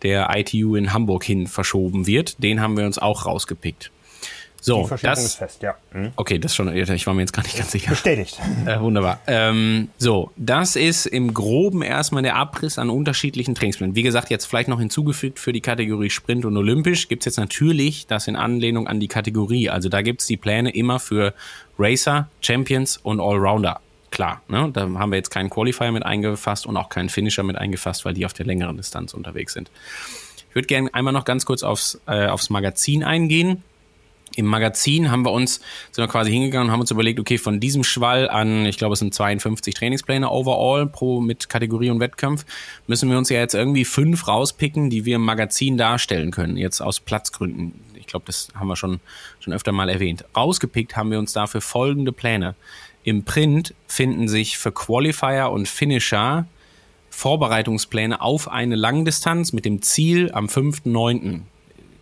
der 0.03 0.31
ITU 0.35 0.77
in 0.77 0.93
Hamburg 0.93 1.25
hin 1.25 1.47
verschoben 1.47 2.07
wird. 2.07 2.43
Den 2.43 2.61
haben 2.61 2.77
wir 2.77 2.87
uns 2.87 2.99
auch 2.99 3.27
rausgepickt. 3.27 3.91
So, 4.67 4.91
das 5.01 5.23
ist 5.23 5.37
fest, 5.37 5.63
ja. 5.63 5.77
Hm? 5.93 6.11
Okay, 6.17 6.41
das 6.41 6.57
schon, 6.57 6.75
ich 6.77 7.07
war 7.07 7.15
mir 7.15 7.21
jetzt 7.21 7.33
gar 7.33 7.45
nicht 7.45 7.57
ganz 7.57 7.71
sicher. 7.71 7.91
Bestätigt. 7.91 8.41
Äh, 8.67 8.81
wunderbar. 8.81 9.21
Ähm, 9.29 9.91
so, 9.97 10.33
das 10.37 10.75
ist 10.75 11.07
im 11.07 11.35
Groben 11.35 11.83
erstmal 11.83 12.23
der 12.25 12.35
Abriss 12.35 12.79
an 12.79 12.91
unterschiedlichen 12.91 13.55
Trainingsplänen. 13.55 13.95
Wie 13.95 14.03
gesagt, 14.03 14.29
jetzt 14.29 14.47
vielleicht 14.47 14.69
noch 14.69 14.81
hinzugefügt 14.81 15.39
für 15.39 15.53
die 15.53 15.61
Kategorie 15.61 16.11
Sprint 16.11 16.45
und 16.45 16.57
Olympisch 16.57 17.07
gibt 17.07 17.23
es 17.23 17.27
jetzt 17.27 17.37
natürlich 17.37 18.09
das 18.09 18.27
in 18.27 18.35
Anlehnung 18.35 18.89
an 18.89 18.99
die 18.99 19.07
Kategorie. 19.07 19.71
Also 19.71 19.89
da 19.89 20.03
gibt 20.03 20.23
es 20.23 20.27
die 20.27 20.37
Pläne 20.37 20.71
immer 20.71 20.99
für 20.99 21.33
Racer, 21.79 22.29
Champions 22.41 22.97
und 22.97 23.21
Allrounder. 23.21 23.81
Klar, 24.11 24.43
ne? 24.49 24.71
da 24.73 24.81
haben 24.81 25.11
wir 25.11 25.17
jetzt 25.17 25.31
keinen 25.31 25.51
Qualifier 25.51 25.93
mit 25.93 26.05
eingefasst 26.05 26.67
und 26.67 26.77
auch 26.77 26.89
keinen 26.89 27.09
Finisher 27.09 27.45
mit 27.45 27.57
eingefasst, 27.57 28.05
weil 28.05 28.15
die 28.15 28.27
auf 28.27 28.33
der 28.33 28.47
längeren 28.47 28.77
Distanz 28.77 29.15
unterwegs 29.15 29.53
sind. 29.53 29.71
Ich 30.49 30.55
würde 30.57 30.67
gerne 30.67 30.93
einmal 30.93 31.13
noch 31.13 31.25
ganz 31.25 31.47
kurz 31.47 31.63
aufs, 31.63 32.01
äh, 32.09 32.27
aufs 32.27 32.51
Magazin 32.51 33.05
eingehen 33.05 33.63
Im 34.37 34.47
Magazin 34.47 35.11
haben 35.11 35.25
wir 35.25 35.33
uns, 35.33 35.61
sind 35.91 36.03
wir 36.03 36.09
quasi 36.09 36.31
hingegangen 36.31 36.69
und 36.69 36.73
haben 36.73 36.81
uns 36.81 36.91
überlegt, 36.91 37.19
okay, 37.19 37.39
von 37.39 37.59
diesem 37.59 37.85
Schwall 37.85 38.29
an, 38.29 38.67
ich 38.67 38.77
glaube, 38.77 38.93
es 38.93 38.99
sind 38.99 39.15
52 39.15 39.75
Trainingspläne 39.75 40.31
overall 40.31 40.87
pro 40.87 41.21
mit 41.21 41.49
Kategorie 41.49 41.91
und 41.91 42.01
Wettkampf, 42.01 42.45
müssen 42.87 43.11
wir 43.11 43.17
uns 43.17 43.31
ja 43.31 43.39
jetzt 43.39 43.55
irgendwie 43.55 43.87
fünf 43.87 44.29
rauspicken, 44.29 44.91
die 44.91 45.07
wir 45.07 45.17
im 45.17 45.25
Magazin 45.25 45.79
darstellen 45.79 46.31
können, 46.31 46.59
jetzt 46.59 46.83
aus 46.83 47.01
Platzgründen. 47.01 47.81
Ich 47.95 48.07
glaube, 48.07 48.27
das 48.27 48.49
haben 48.55 48.69
wir 48.69 48.77
schon, 48.77 49.01
schon 49.41 49.55
öfter 49.55 49.73
mal 49.73 49.89
erwähnt. 49.89 50.25
Rausgepickt 50.37 50.97
haben 50.97 51.11
wir 51.11 51.19
uns 51.19 51.33
dafür 51.33 51.63
folgende 51.63 52.13
Pläne. 52.13 52.55
Im 53.05 53.25
Print 53.25 53.75
finden 53.87 54.29
sich 54.29 54.59
für 54.59 54.71
Qualifier 54.71 55.51
und 55.51 55.67
Finisher 55.67 56.47
Vorbereitungspläne 57.09 58.21
auf 58.21 58.49
eine 58.49 58.77
Langdistanz 58.77 59.55
mit 59.55 59.65
dem 59.65 59.81
Ziel 59.81 60.31
am 60.33 60.47
5.9. 60.47 61.41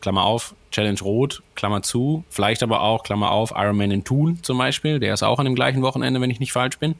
Klammer 0.04 0.24
auf, 0.26 0.54
Challenge 0.70 1.00
Rot, 1.00 1.42
Klammer 1.54 1.80
zu, 1.80 2.24
vielleicht 2.28 2.62
aber 2.62 2.82
auch, 2.82 3.04
Klammer 3.04 3.30
auf, 3.30 3.54
Ironman 3.56 3.90
in 3.90 4.04
Thun 4.04 4.38
zum 4.42 4.58
Beispiel, 4.58 5.00
der 5.00 5.14
ist 5.14 5.22
auch 5.22 5.38
an 5.38 5.46
dem 5.46 5.54
gleichen 5.54 5.80
Wochenende, 5.80 6.20
wenn 6.20 6.28
ich 6.28 6.40
nicht 6.40 6.52
falsch 6.52 6.78
bin. 6.78 6.96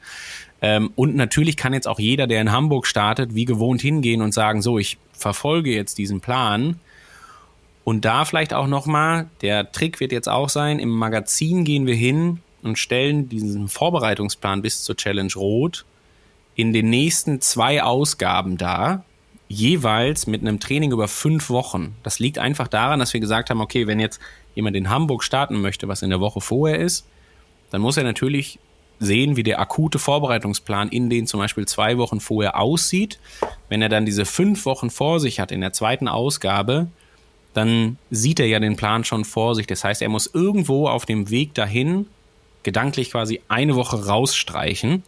Ähm, 0.59 0.91
und 0.95 1.15
natürlich 1.15 1.55
kann 1.55 1.71
jetzt 1.71 1.87
auch 1.87 1.99
jeder, 1.99 2.25
der 2.25 2.41
in 2.41 2.51
Hamburg 2.51 2.87
startet, 2.87 3.35
wie 3.35 3.45
gewohnt 3.45 3.79
hingehen 3.79 4.23
und 4.23 4.33
sagen, 4.33 4.63
so, 4.63 4.79
ich 4.79 4.97
verfolge 5.11 5.69
jetzt 5.69 5.99
diesen 5.99 6.19
Plan. 6.19 6.79
Und 7.83 8.05
da 8.05 8.25
vielleicht 8.25 8.55
auch 8.55 8.65
nochmal, 8.65 9.29
der 9.43 9.71
Trick 9.71 9.99
wird 9.99 10.11
jetzt 10.11 10.27
auch 10.27 10.49
sein, 10.49 10.79
im 10.79 10.89
Magazin 10.89 11.63
gehen 11.63 11.85
wir 11.85 11.93
hin 11.93 12.39
und 12.63 12.79
stellen 12.79 13.29
diesen 13.29 13.67
Vorbereitungsplan 13.67 14.63
bis 14.63 14.83
zur 14.83 14.97
Challenge 14.97 15.33
Rot 15.35 15.85
in 16.55 16.73
den 16.73 16.89
nächsten 16.89 17.39
zwei 17.39 17.83
Ausgaben 17.83 18.57
dar, 18.57 19.05
jeweils 19.47 20.27
mit 20.27 20.41
einem 20.41 20.59
Training 20.59 20.91
über 20.91 21.07
fünf 21.07 21.49
Wochen. 21.49 21.95
Das 22.03 22.19
liegt 22.19 22.39
einfach 22.39 22.67
daran, 22.67 22.99
dass 22.99 23.13
wir 23.13 23.19
gesagt 23.19 23.49
haben, 23.49 23.61
okay, 23.61 23.87
wenn 23.87 23.99
jetzt 23.99 24.19
jemand 24.55 24.75
in 24.75 24.89
Hamburg 24.89 25.23
starten 25.23 25.61
möchte, 25.61 25.87
was 25.87 26.01
in 26.01 26.09
der 26.09 26.19
Woche 26.19 26.41
vorher 26.41 26.79
ist, 26.79 27.07
dann 27.69 27.81
muss 27.81 27.97
er 27.97 28.03
natürlich 28.03 28.59
sehen, 28.99 29.35
wie 29.35 29.43
der 29.43 29.59
akute 29.59 29.99
Vorbereitungsplan 29.99 30.89
in 30.89 31.09
den 31.09 31.27
zum 31.27 31.39
Beispiel 31.39 31.67
zwei 31.67 31.97
Wochen 31.97 32.19
vorher 32.19 32.59
aussieht. 32.59 33.19
Wenn 33.69 33.81
er 33.81 33.89
dann 33.89 34.05
diese 34.05 34.25
fünf 34.25 34.65
Wochen 34.65 34.89
vor 34.89 35.19
sich 35.19 35.39
hat 35.39 35.51
in 35.51 35.61
der 35.61 35.73
zweiten 35.73 36.07
Ausgabe, 36.07 36.87
dann 37.53 37.97
sieht 38.09 38.39
er 38.39 38.47
ja 38.47 38.59
den 38.59 38.75
Plan 38.75 39.03
schon 39.03 39.25
vor 39.25 39.55
sich. 39.55 39.67
Das 39.67 39.83
heißt, 39.83 40.01
er 40.01 40.09
muss 40.09 40.27
irgendwo 40.33 40.87
auf 40.87 41.05
dem 41.05 41.29
Weg 41.29 41.53
dahin 41.53 42.07
gedanklich 42.63 43.11
quasi 43.11 43.41
eine 43.47 43.75
Woche 43.75 44.07
rausstreichen. 44.07 45.03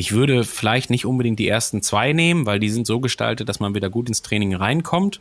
Ich 0.00 0.12
würde 0.12 0.44
vielleicht 0.44 0.88
nicht 0.88 1.04
unbedingt 1.04 1.38
die 1.38 1.46
ersten 1.46 1.82
zwei 1.82 2.14
nehmen, 2.14 2.46
weil 2.46 2.58
die 2.58 2.70
sind 2.70 2.86
so 2.86 3.00
gestaltet, 3.00 3.50
dass 3.50 3.60
man 3.60 3.74
wieder 3.74 3.90
gut 3.90 4.08
ins 4.08 4.22
Training 4.22 4.54
reinkommt. 4.54 5.20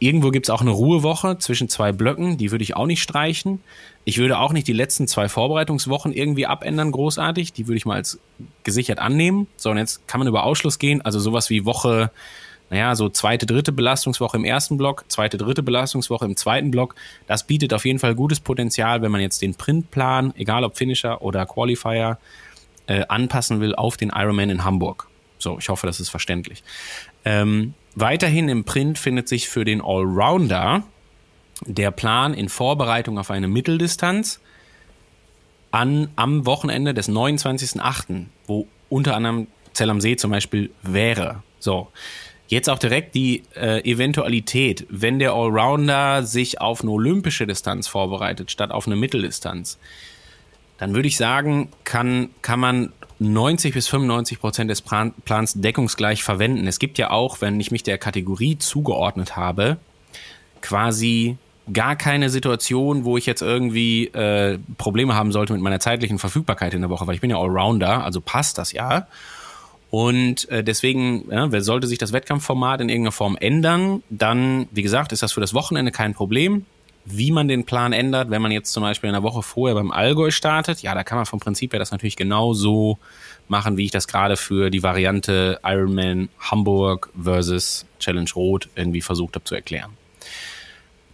Irgendwo 0.00 0.32
gibt 0.32 0.46
es 0.46 0.50
auch 0.50 0.60
eine 0.60 0.72
Ruhewoche 0.72 1.38
zwischen 1.38 1.68
zwei 1.68 1.92
Blöcken, 1.92 2.36
die 2.36 2.50
würde 2.50 2.64
ich 2.64 2.74
auch 2.74 2.86
nicht 2.86 3.00
streichen. 3.00 3.60
Ich 4.04 4.18
würde 4.18 4.40
auch 4.40 4.52
nicht 4.52 4.66
die 4.66 4.72
letzten 4.72 5.06
zwei 5.06 5.28
Vorbereitungswochen 5.28 6.12
irgendwie 6.12 6.46
abändern, 6.46 6.90
großartig. 6.90 7.52
Die 7.52 7.68
würde 7.68 7.76
ich 7.76 7.86
mal 7.86 7.94
als 7.94 8.18
gesichert 8.64 8.98
annehmen. 8.98 9.46
So, 9.56 9.70
und 9.70 9.78
jetzt 9.78 10.08
kann 10.08 10.18
man 10.18 10.26
über 10.26 10.42
Ausschluss 10.42 10.80
gehen. 10.80 11.00
Also 11.00 11.20
sowas 11.20 11.48
wie 11.48 11.64
Woche, 11.64 12.10
naja, 12.70 12.96
so 12.96 13.08
zweite, 13.08 13.46
dritte 13.46 13.70
Belastungswoche 13.70 14.36
im 14.36 14.44
ersten 14.44 14.78
Block, 14.78 15.04
zweite, 15.06 15.38
dritte 15.38 15.62
Belastungswoche 15.62 16.24
im 16.24 16.34
zweiten 16.34 16.72
Block. 16.72 16.96
Das 17.28 17.44
bietet 17.44 17.72
auf 17.72 17.84
jeden 17.84 18.00
Fall 18.00 18.16
gutes 18.16 18.40
Potenzial, 18.40 19.00
wenn 19.00 19.12
man 19.12 19.20
jetzt 19.20 19.42
den 19.42 19.54
Printplan, 19.54 20.34
egal 20.36 20.64
ob 20.64 20.76
Finisher 20.76 21.22
oder 21.22 21.46
Qualifier, 21.46 22.18
äh, 22.88 23.04
anpassen 23.08 23.60
will 23.60 23.74
auf 23.74 23.96
den 23.96 24.10
Ironman 24.10 24.50
in 24.50 24.64
Hamburg. 24.64 25.08
So, 25.38 25.58
ich 25.58 25.68
hoffe, 25.68 25.86
das 25.86 26.00
ist 26.00 26.08
verständlich. 26.08 26.64
Ähm, 27.24 27.74
weiterhin 27.94 28.48
im 28.48 28.64
Print 28.64 28.98
findet 28.98 29.28
sich 29.28 29.48
für 29.48 29.64
den 29.64 29.80
Allrounder 29.80 30.82
der 31.64 31.90
Plan 31.90 32.34
in 32.34 32.48
Vorbereitung 32.48 33.18
auf 33.18 33.30
eine 33.30 33.46
Mitteldistanz 33.46 34.40
an, 35.70 36.08
am 36.16 36.46
Wochenende 36.46 36.94
des 36.94 37.08
29.08., 37.08 38.26
wo 38.46 38.66
unter 38.88 39.14
anderem 39.14 39.48
Zell 39.74 39.90
am 39.90 40.00
See 40.00 40.16
zum 40.16 40.30
Beispiel 40.30 40.70
wäre. 40.82 41.42
So. 41.60 41.88
Jetzt 42.48 42.70
auch 42.70 42.78
direkt 42.78 43.14
die 43.14 43.42
äh, 43.54 43.84
Eventualität, 43.84 44.86
wenn 44.88 45.18
der 45.18 45.34
Allrounder 45.34 46.22
sich 46.22 46.62
auf 46.62 46.80
eine 46.80 46.90
olympische 46.90 47.46
Distanz 47.46 47.86
vorbereitet, 47.86 48.50
statt 48.50 48.70
auf 48.70 48.86
eine 48.86 48.96
Mitteldistanz 48.96 49.78
dann 50.78 50.94
würde 50.94 51.08
ich 51.08 51.16
sagen, 51.16 51.68
kann, 51.84 52.30
kann 52.42 52.60
man 52.60 52.92
90 53.18 53.74
bis 53.74 53.88
95 53.88 54.40
Prozent 54.40 54.70
des 54.70 54.82
Plans 54.82 55.52
deckungsgleich 55.54 56.22
verwenden. 56.22 56.66
Es 56.66 56.78
gibt 56.78 56.98
ja 56.98 57.10
auch, 57.10 57.40
wenn 57.40 57.58
ich 57.60 57.70
mich 57.70 57.82
der 57.82 57.98
Kategorie 57.98 58.58
zugeordnet 58.58 59.36
habe, 59.36 59.78
quasi 60.62 61.36
gar 61.72 61.96
keine 61.96 62.30
Situation, 62.30 63.04
wo 63.04 63.16
ich 63.16 63.26
jetzt 63.26 63.42
irgendwie 63.42 64.06
äh, 64.06 64.58
Probleme 64.78 65.14
haben 65.14 65.32
sollte 65.32 65.52
mit 65.52 65.60
meiner 65.60 65.80
zeitlichen 65.80 66.18
Verfügbarkeit 66.18 66.72
in 66.74 66.80
der 66.80 66.90
Woche, 66.90 67.06
weil 67.06 67.14
ich 67.14 67.20
bin 67.20 67.30
ja 67.30 67.38
Allrounder, 67.38 68.04
also 68.04 68.20
passt 68.20 68.56
das 68.56 68.72
ja. 68.72 69.06
Und 69.90 70.48
äh, 70.50 70.62
deswegen 70.62 71.30
ja, 71.30 71.60
sollte 71.60 71.86
sich 71.86 71.98
das 71.98 72.12
Wettkampfformat 72.12 72.80
in 72.80 72.88
irgendeiner 72.88 73.12
Form 73.12 73.36
ändern, 73.38 74.02
dann, 74.10 74.68
wie 74.70 74.82
gesagt, 74.82 75.12
ist 75.12 75.22
das 75.22 75.32
für 75.32 75.40
das 75.40 75.54
Wochenende 75.54 75.92
kein 75.92 76.14
Problem 76.14 76.66
wie 77.04 77.30
man 77.30 77.48
den 77.48 77.64
Plan 77.64 77.92
ändert, 77.92 78.30
wenn 78.30 78.42
man 78.42 78.52
jetzt 78.52 78.72
zum 78.72 78.82
Beispiel 78.82 79.08
in 79.08 79.14
der 79.14 79.22
Woche 79.22 79.42
vorher 79.42 79.74
beim 79.74 79.90
Allgäu 79.90 80.30
startet, 80.30 80.82
ja, 80.82 80.94
da 80.94 81.04
kann 81.04 81.16
man 81.16 81.26
vom 81.26 81.40
Prinzip 81.40 81.72
her 81.72 81.78
das 81.78 81.90
natürlich 81.90 82.16
genauso 82.16 82.98
machen, 83.48 83.76
wie 83.76 83.84
ich 83.84 83.90
das 83.90 84.08
gerade 84.08 84.36
für 84.36 84.70
die 84.70 84.82
Variante 84.82 85.58
Ironman 85.64 86.28
Hamburg 86.38 87.10
versus 87.20 87.86
Challenge 87.98 88.30
Rot 88.34 88.68
irgendwie 88.74 89.00
versucht 89.00 89.34
habe 89.34 89.44
zu 89.44 89.54
erklären. 89.54 89.90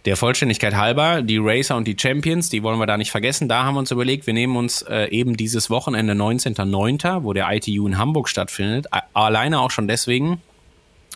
Der 0.05 0.17
Vollständigkeit 0.17 0.75
halber, 0.75 1.23
die 1.23 1.39
Racer 1.39 1.75
und 1.75 1.87
die 1.87 1.95
Champions, 1.99 2.49
die 2.49 2.61
wollen 2.61 2.77
wir 2.77 2.85
da 2.85 2.95
nicht 2.95 3.09
vergessen. 3.09 3.49
Da 3.49 3.63
haben 3.63 3.73
wir 3.73 3.79
uns 3.79 3.89
überlegt, 3.89 4.27
wir 4.27 4.35
nehmen 4.35 4.55
uns 4.55 4.83
äh, 4.83 5.07
eben 5.09 5.35
dieses 5.35 5.71
Wochenende 5.71 6.13
19.09., 6.13 7.23
wo 7.23 7.33
der 7.33 7.51
ITU 7.51 7.87
in 7.87 7.97
Hamburg 7.97 8.29
stattfindet, 8.29 8.85
alleine 9.13 9.59
auch 9.59 9.71
schon 9.71 9.87
deswegen, 9.87 10.41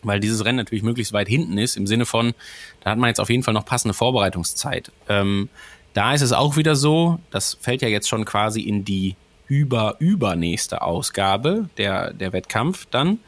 weil 0.03 0.19
dieses 0.19 0.45
Rennen 0.45 0.57
natürlich 0.57 0.83
möglichst 0.83 1.13
weit 1.13 1.27
hinten 1.27 1.57
ist, 1.57 1.77
im 1.77 1.87
Sinne 1.87 2.05
von, 2.05 2.33
da 2.81 2.91
hat 2.91 2.97
man 2.97 3.07
jetzt 3.09 3.19
auf 3.19 3.29
jeden 3.29 3.43
Fall 3.43 3.53
noch 3.53 3.65
passende 3.65 3.93
Vorbereitungszeit. 3.93 4.91
Ähm, 5.07 5.49
da 5.93 6.13
ist 6.13 6.21
es 6.21 6.33
auch 6.33 6.55
wieder 6.55 6.75
so, 6.75 7.19
das 7.31 7.57
fällt 7.59 7.81
ja 7.81 7.87
jetzt 7.87 8.07
schon 8.07 8.25
quasi 8.25 8.61
in 8.61 8.85
die 8.85 9.15
über-übernächste 9.47 10.81
Ausgabe, 10.81 11.69
der, 11.77 12.13
der 12.13 12.33
Wettkampf 12.33 12.85
dann. 12.91 13.19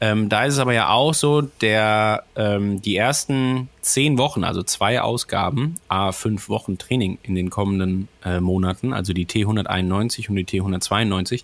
Ähm, 0.00 0.28
da 0.28 0.44
ist 0.44 0.54
es 0.54 0.60
aber 0.60 0.72
ja 0.74 0.90
auch 0.90 1.12
so, 1.12 1.42
der, 1.42 2.22
ähm, 2.36 2.80
die 2.80 2.96
ersten 2.96 3.68
zehn 3.80 4.16
Wochen, 4.16 4.44
also 4.44 4.62
zwei 4.62 5.00
Ausgaben, 5.00 5.74
a 5.88 6.12
fünf 6.12 6.48
Wochen 6.48 6.78
Training 6.78 7.18
in 7.24 7.34
den 7.34 7.50
kommenden 7.50 8.08
äh, 8.24 8.38
Monaten, 8.38 8.92
also 8.92 9.12
die 9.12 9.26
T191 9.26 10.28
und 10.28 10.36
die 10.36 10.44
T192, 10.44 11.42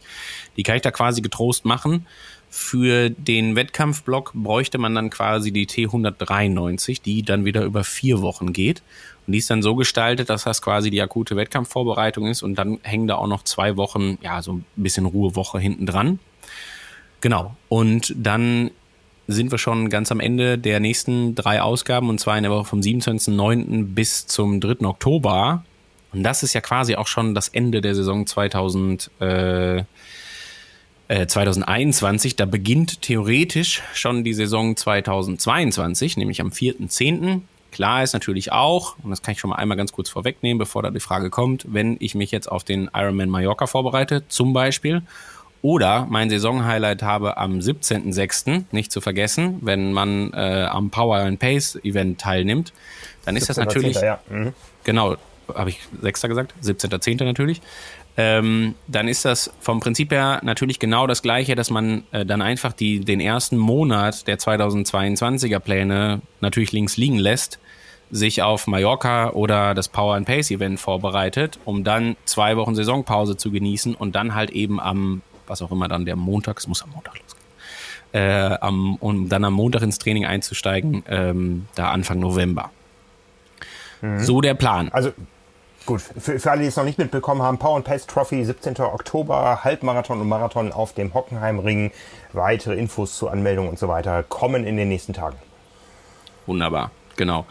die 0.56 0.62
kann 0.62 0.76
ich 0.76 0.82
da 0.82 0.92
quasi 0.92 1.20
getrost 1.20 1.64
machen. 1.64 2.06
Für 2.56 3.10
den 3.10 3.56
Wettkampfblock 3.56 4.30
bräuchte 4.32 4.78
man 4.78 4.94
dann 4.94 5.10
quasi 5.10 5.50
die 5.50 5.66
T193, 5.66 7.02
die 7.02 7.24
dann 7.24 7.44
wieder 7.44 7.64
über 7.64 7.82
vier 7.82 8.22
Wochen 8.22 8.52
geht. 8.52 8.80
Und 9.26 9.32
die 9.32 9.38
ist 9.38 9.50
dann 9.50 9.60
so 9.60 9.74
gestaltet, 9.74 10.30
dass 10.30 10.44
das 10.44 10.62
quasi 10.62 10.88
die 10.88 11.02
akute 11.02 11.34
Wettkampfvorbereitung 11.34 12.28
ist 12.28 12.44
und 12.44 12.54
dann 12.54 12.78
hängen 12.84 13.08
da 13.08 13.16
auch 13.16 13.26
noch 13.26 13.42
zwei 13.42 13.76
Wochen, 13.76 14.18
ja, 14.22 14.40
so 14.40 14.52
ein 14.52 14.64
bisschen 14.76 15.04
Ruhewoche 15.04 15.58
hinten 15.58 15.84
dran. 15.84 16.20
Genau. 17.20 17.56
Und 17.68 18.14
dann 18.16 18.70
sind 19.26 19.50
wir 19.50 19.58
schon 19.58 19.90
ganz 19.90 20.12
am 20.12 20.20
Ende 20.20 20.56
der 20.56 20.78
nächsten 20.78 21.34
drei 21.34 21.60
Ausgaben 21.60 22.08
und 22.08 22.20
zwar 22.20 22.36
in 22.36 22.44
der 22.44 22.52
Woche 22.52 22.66
vom 22.66 22.78
27.09. 22.78 23.94
bis 23.94 24.28
zum 24.28 24.60
3. 24.60 24.86
Oktober. 24.86 25.64
Und 26.12 26.22
das 26.22 26.44
ist 26.44 26.52
ja 26.52 26.60
quasi 26.60 26.94
auch 26.94 27.08
schon 27.08 27.34
das 27.34 27.48
Ende 27.48 27.80
der 27.80 27.96
Saison 27.96 28.28
2000. 28.28 29.10
Äh, 29.18 29.82
2021, 31.08 32.32
äh, 32.32 32.36
da 32.36 32.44
beginnt 32.46 33.02
theoretisch 33.02 33.82
schon 33.92 34.24
die 34.24 34.34
Saison 34.34 34.76
2022, 34.76 36.16
nämlich 36.16 36.40
am 36.40 36.48
4.10. 36.48 37.42
Klar 37.72 38.02
ist 38.02 38.12
natürlich 38.12 38.52
auch, 38.52 38.96
und 39.02 39.10
das 39.10 39.20
kann 39.20 39.32
ich 39.32 39.40
schon 39.40 39.50
mal 39.50 39.56
einmal 39.56 39.76
ganz 39.76 39.92
kurz 39.92 40.08
vorwegnehmen, 40.08 40.58
bevor 40.58 40.82
da 40.82 40.90
die 40.90 41.00
Frage 41.00 41.28
kommt, 41.28 41.66
wenn 41.68 41.96
ich 42.00 42.14
mich 42.14 42.30
jetzt 42.30 42.50
auf 42.50 42.64
den 42.64 42.88
Ironman 42.94 43.28
Mallorca 43.28 43.66
vorbereite, 43.66 44.26
zum 44.28 44.52
Beispiel, 44.52 45.02
oder 45.60 46.06
mein 46.08 46.30
Saisonhighlight 46.30 47.02
habe 47.02 47.36
am 47.36 47.58
17.06., 47.58 48.64
nicht 48.70 48.92
zu 48.92 49.00
vergessen, 49.00 49.58
wenn 49.62 49.92
man 49.92 50.32
äh, 50.34 50.68
am 50.70 50.90
Power 50.90 51.16
and 51.18 51.38
Pace 51.38 51.76
Event 51.82 52.20
teilnimmt, 52.20 52.72
dann 53.24 53.34
ist 53.34 53.48
das 53.48 53.56
natürlich, 53.56 53.96
ja. 54.00 54.20
mhm. 54.28 54.52
genau, 54.84 55.16
habe 55.52 55.70
ich 55.70 55.80
6. 56.00 56.22
gesagt, 56.22 56.54
17.10. 56.62 57.24
natürlich, 57.24 57.60
ähm, 58.16 58.76
dann 58.86 59.08
ist 59.08 59.24
das 59.24 59.52
vom 59.60 59.80
Prinzip 59.80 60.12
her 60.12 60.40
natürlich 60.44 60.78
genau 60.78 61.06
das 61.06 61.22
Gleiche, 61.22 61.56
dass 61.56 61.70
man 61.70 62.04
äh, 62.12 62.24
dann 62.24 62.42
einfach 62.42 62.72
die, 62.72 63.00
den 63.00 63.20
ersten 63.20 63.56
Monat 63.56 64.28
der 64.28 64.38
2022er 64.38 65.58
Pläne 65.58 66.20
natürlich 66.40 66.70
links 66.70 66.96
liegen 66.96 67.18
lässt, 67.18 67.58
sich 68.10 68.42
auf 68.42 68.68
Mallorca 68.68 69.30
oder 69.30 69.74
das 69.74 69.88
Power 69.88 70.14
and 70.14 70.26
Pace 70.26 70.52
Event 70.52 70.78
vorbereitet, 70.78 71.58
um 71.64 71.82
dann 71.82 72.16
zwei 72.24 72.56
Wochen 72.56 72.76
Saisonpause 72.76 73.36
zu 73.36 73.50
genießen 73.50 73.96
und 73.96 74.14
dann 74.14 74.36
halt 74.36 74.50
eben 74.50 74.78
am, 74.78 75.22
was 75.48 75.60
auch 75.60 75.72
immer 75.72 75.88
dann 75.88 76.04
der 76.04 76.14
Montag, 76.14 76.58
es 76.58 76.68
muss 76.68 76.82
am 76.84 76.90
Montag 76.90 77.18
losgehen, 77.18 77.44
äh, 78.12 78.56
am, 78.60 78.94
um 78.96 79.28
dann 79.28 79.44
am 79.44 79.54
Montag 79.54 79.82
ins 79.82 79.98
Training 79.98 80.24
einzusteigen, 80.24 81.02
ähm, 81.08 81.66
da 81.74 81.90
Anfang 81.90 82.20
November. 82.20 82.70
Mhm. 84.02 84.20
So 84.20 84.40
der 84.40 84.54
Plan. 84.54 84.90
Also 84.90 85.12
Gut, 85.86 86.00
für, 86.00 86.38
für 86.38 86.50
alle, 86.50 86.62
die 86.62 86.68
es 86.68 86.76
noch 86.76 86.84
nicht 86.84 86.98
mitbekommen 86.98 87.42
haben, 87.42 87.58
Power 87.58 87.76
and 87.76 87.84
Pace 87.84 88.06
Trophy, 88.06 88.42
17. 88.42 88.78
Oktober, 88.78 89.64
Halbmarathon 89.64 90.18
und 90.18 90.28
Marathon 90.28 90.72
auf 90.72 90.94
dem 90.94 91.12
Hockenheimring. 91.12 91.92
Weitere 92.32 92.74
Infos 92.74 93.18
zur 93.18 93.30
Anmeldung 93.30 93.68
und 93.68 93.78
so 93.78 93.86
weiter 93.86 94.22
kommen 94.22 94.64
in 94.64 94.78
den 94.78 94.88
nächsten 94.88 95.12
Tagen. 95.12 95.36
Wunderbar, 96.46 96.90
genau. 97.16 97.44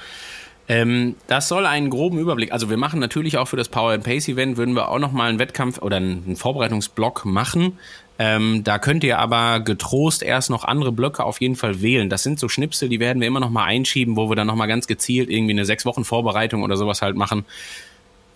Ähm, 0.67 1.15
das 1.27 1.47
soll 1.47 1.67
einen 1.67 1.91
groben 1.91 2.17
Überblick. 2.17 2.51
Also 2.51 2.71
wir 2.71 2.77
machen 2.77 2.99
natürlich 2.99 3.37
auch 3.37 3.47
für 3.47 3.57
das 3.57 3.69
Power 3.69 3.91
and 3.91 4.03
Pace 4.03 4.29
Event 4.29 4.57
würden 4.57 4.75
wir 4.75 4.89
auch 4.89 4.99
noch 4.99 5.11
mal 5.11 5.29
einen 5.29 5.37
Wettkampf 5.37 5.79
oder 5.79 5.97
einen 5.97 6.35
Vorbereitungsblock 6.35 7.25
machen. 7.25 7.77
Ähm, 8.17 8.63
da 8.63 8.79
könnt 8.79 9.03
ihr 9.03 9.19
aber 9.19 9.59
getrost 9.59 10.23
erst 10.23 10.49
noch 10.49 10.63
andere 10.63 10.91
Blöcke 10.91 11.23
auf 11.23 11.39
jeden 11.39 11.55
Fall 11.55 11.81
wählen. 11.81 12.09
Das 12.09 12.23
sind 12.23 12.39
so 12.39 12.47
Schnipsel, 12.47 12.89
die 12.89 12.99
werden 12.99 13.19
wir 13.19 13.27
immer 13.27 13.41
noch 13.41 13.49
mal 13.49 13.65
einschieben, 13.65 14.15
wo 14.15 14.29
wir 14.29 14.35
dann 14.35 14.47
noch 14.47 14.55
mal 14.55 14.67
ganz 14.67 14.87
gezielt 14.87 15.29
irgendwie 15.29 15.53
eine 15.53 15.65
sechs 15.65 15.85
Wochen 15.85 16.03
Vorbereitung 16.03 16.63
oder 16.63 16.77
sowas 16.77 17.03
halt 17.03 17.15
machen 17.15 17.45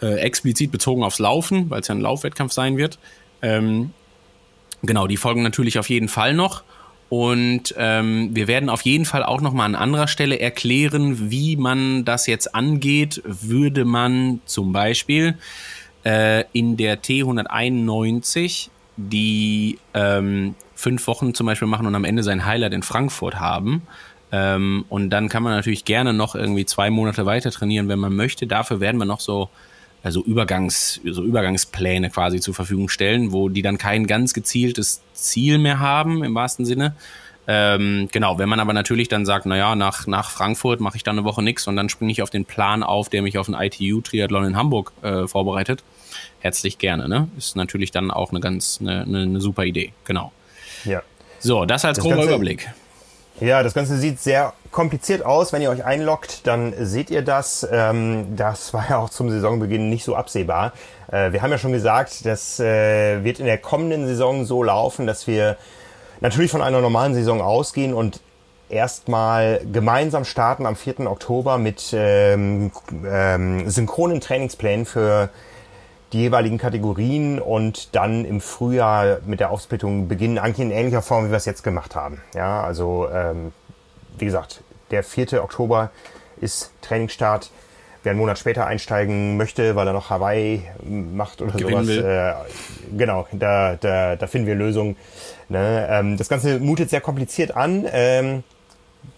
äh, 0.01 0.15
explizit 0.19 0.71
bezogen 0.71 1.03
aufs 1.03 1.19
Laufen, 1.19 1.69
weil 1.69 1.81
es 1.81 1.87
ja 1.87 1.95
ein 1.95 2.01
Laufwettkampf 2.01 2.51
sein 2.53 2.77
wird. 2.77 2.99
Ähm, 3.41 3.91
genau, 4.81 5.07
die 5.07 5.17
folgen 5.17 5.43
natürlich 5.43 5.79
auf 5.79 5.89
jeden 5.89 6.07
Fall 6.07 6.33
noch. 6.33 6.63
Und 7.09 7.73
ähm, 7.77 8.31
wir 8.33 8.47
werden 8.47 8.69
auf 8.69 8.81
jeden 8.81 9.05
Fall 9.05 9.23
auch 9.23 9.39
nochmal 9.39 9.65
an 9.65 9.75
anderer 9.75 10.07
Stelle 10.07 10.39
erklären, 10.39 11.31
wie 11.31 11.55
man 11.55 12.03
das 12.03 12.27
jetzt 12.27 12.53
angeht. 12.53 13.21
Würde 13.23 13.85
man 13.85 14.41
zum 14.45 14.73
Beispiel 14.73 15.37
äh, 16.03 16.43
in 16.51 16.75
der 16.75 17.01
T191 17.01 18.69
die 18.97 19.77
ähm, 19.93 20.55
fünf 20.75 21.07
Wochen 21.07 21.33
zum 21.33 21.45
Beispiel 21.45 21.67
machen 21.67 21.87
und 21.87 21.95
am 21.95 22.03
Ende 22.03 22.23
sein 22.23 22.45
Highlight 22.45 22.73
in 22.73 22.83
Frankfurt 22.83 23.39
haben. 23.39 23.83
Ähm, 24.31 24.85
und 24.89 25.09
dann 25.11 25.29
kann 25.29 25.43
man 25.43 25.53
natürlich 25.53 25.85
gerne 25.85 26.13
noch 26.13 26.35
irgendwie 26.35 26.65
zwei 26.65 26.89
Monate 26.89 27.25
weiter 27.25 27.51
trainieren, 27.51 27.87
wenn 27.87 27.99
man 27.99 28.15
möchte. 28.15 28.47
Dafür 28.47 28.81
werden 28.81 28.97
wir 28.97 29.05
noch 29.05 29.21
so 29.21 29.49
also 30.07 30.23
Übergangs, 30.23 31.01
so 31.03 31.21
Übergangspläne 31.21 32.09
quasi 32.09 32.39
zur 32.39 32.53
Verfügung 32.53 32.87
stellen, 32.87 33.33
wo 33.33 33.49
die 33.49 33.61
dann 33.61 33.77
kein 33.77 34.07
ganz 34.07 34.33
gezieltes 34.33 35.01
Ziel 35.13 35.57
mehr 35.57 35.81
haben 35.81 36.23
im 36.23 36.33
wahrsten 36.33 36.63
Sinne. 36.63 36.95
Ähm, 37.45 38.07
genau, 38.09 38.39
wenn 38.39 38.47
man 38.47 38.61
aber 38.61 38.71
natürlich 38.71 39.09
dann 39.09 39.25
sagt, 39.25 39.45
naja, 39.45 39.75
nach, 39.75 40.07
nach 40.07 40.31
Frankfurt 40.31 40.79
mache 40.79 40.95
ich 40.95 41.03
dann 41.03 41.17
eine 41.17 41.25
Woche 41.25 41.43
nichts 41.43 41.67
und 41.67 41.75
dann 41.75 41.89
springe 41.89 42.09
ich 42.09 42.21
auf 42.21 42.29
den 42.29 42.45
Plan 42.45 42.83
auf, 42.83 43.09
der 43.09 43.21
mich 43.21 43.37
auf 43.37 43.47
den 43.47 43.55
ITU-Triathlon 43.55 44.45
in 44.45 44.55
Hamburg 44.55 44.93
äh, 45.01 45.27
vorbereitet, 45.27 45.83
herzlich 46.39 46.77
gerne. 46.77 47.09
Ne? 47.09 47.27
Ist 47.37 47.57
natürlich 47.57 47.91
dann 47.91 48.09
auch 48.09 48.31
eine 48.31 48.39
ganz 48.39 48.79
eine, 48.79 49.01
eine, 49.01 49.23
eine 49.23 49.41
super 49.41 49.65
Idee. 49.65 49.91
Genau. 50.05 50.31
Ja. 50.85 51.03
So, 51.39 51.65
das 51.65 51.83
als 51.83 51.99
grober 51.99 52.23
Überblick. 52.23 52.69
Ja, 53.39 53.61
das 53.61 53.75
Ganze 53.75 53.97
sieht 53.97 54.19
sehr 54.19 54.53
kompliziert 54.71 55.23
aus. 55.23 55.53
Wenn 55.53 55.61
ihr 55.61 55.69
euch 55.69 55.85
einloggt, 55.85 56.47
dann 56.47 56.73
seht 56.79 57.11
ihr 57.11 57.21
das. 57.21 57.67
Ähm, 57.71 58.35
das 58.35 58.73
war 58.73 58.89
ja 58.89 58.97
auch 58.97 59.11
zum 59.11 59.29
Saisonbeginn 59.29 59.89
nicht 59.89 60.03
so 60.03 60.15
absehbar. 60.15 60.73
Äh, 61.11 61.33
wir 61.33 61.43
haben 61.43 61.51
ja 61.51 61.59
schon 61.59 61.71
gesagt, 61.71 62.25
das 62.25 62.59
äh, 62.59 63.23
wird 63.23 63.39
in 63.39 63.45
der 63.45 63.59
kommenden 63.59 64.07
Saison 64.07 64.43
so 64.43 64.63
laufen, 64.63 65.05
dass 65.05 65.27
wir 65.27 65.55
natürlich 66.19 66.49
von 66.49 66.63
einer 66.63 66.81
normalen 66.81 67.13
Saison 67.13 67.41
ausgehen 67.41 67.93
und 67.93 68.21
erstmal 68.69 69.61
gemeinsam 69.71 70.25
starten 70.25 70.65
am 70.65 70.75
4. 70.75 71.01
Oktober 71.01 71.59
mit 71.59 71.93
ähm, 71.93 72.71
ähm, 73.05 73.69
synchronen 73.69 74.19
Trainingsplänen 74.19 74.87
für 74.87 75.29
die 76.13 76.19
jeweiligen 76.19 76.57
Kategorien 76.57 77.39
und 77.39 77.95
dann 77.95 78.23
im 78.23 78.39
Frühjahr 78.39 79.19
mit 79.25 79.39
der 79.39 79.51
Aufsplittung 79.51 80.07
beginnen, 80.07 80.37
eigentlich 80.37 80.65
in 80.65 80.71
ähnlicher 80.71 81.01
Form, 81.01 81.25
wie 81.25 81.29
wir 81.31 81.37
es 81.37 81.45
jetzt 81.45 81.63
gemacht 81.63 81.95
haben. 81.95 82.21
Ja, 82.33 82.61
also 82.61 83.09
ähm, 83.13 83.51
wie 84.17 84.25
gesagt, 84.25 84.61
der 84.91 85.03
4. 85.03 85.43
Oktober 85.43 85.91
ist 86.39 86.71
Trainingsstart. 86.81 87.51
Wer 88.03 88.11
einen 88.11 88.19
Monat 88.19 88.39
später 88.39 88.65
einsteigen 88.65 89.35
möchte, 89.35 89.75
weil 89.75 89.85
er 89.87 89.91
noch 89.91 90.09
Hawaii 90.09 90.63
macht 90.85 91.41
oder 91.41 91.51
Gewinnen 91.51 91.83
sowas, 91.83 91.97
äh, 92.05 92.33
genau, 92.95 93.27
da, 93.33 93.75
da, 93.75 94.15
da 94.15 94.27
finden 94.27 94.47
wir 94.47 94.55
Lösungen. 94.55 94.95
Ne? 95.49 95.87
Ähm, 95.89 96.15
das 96.15 96.29
Ganze 96.29 96.59
mutet 96.59 96.89
sehr 96.89 97.01
kompliziert 97.01 97.57
an. 97.57 97.85
Ähm, 97.91 98.43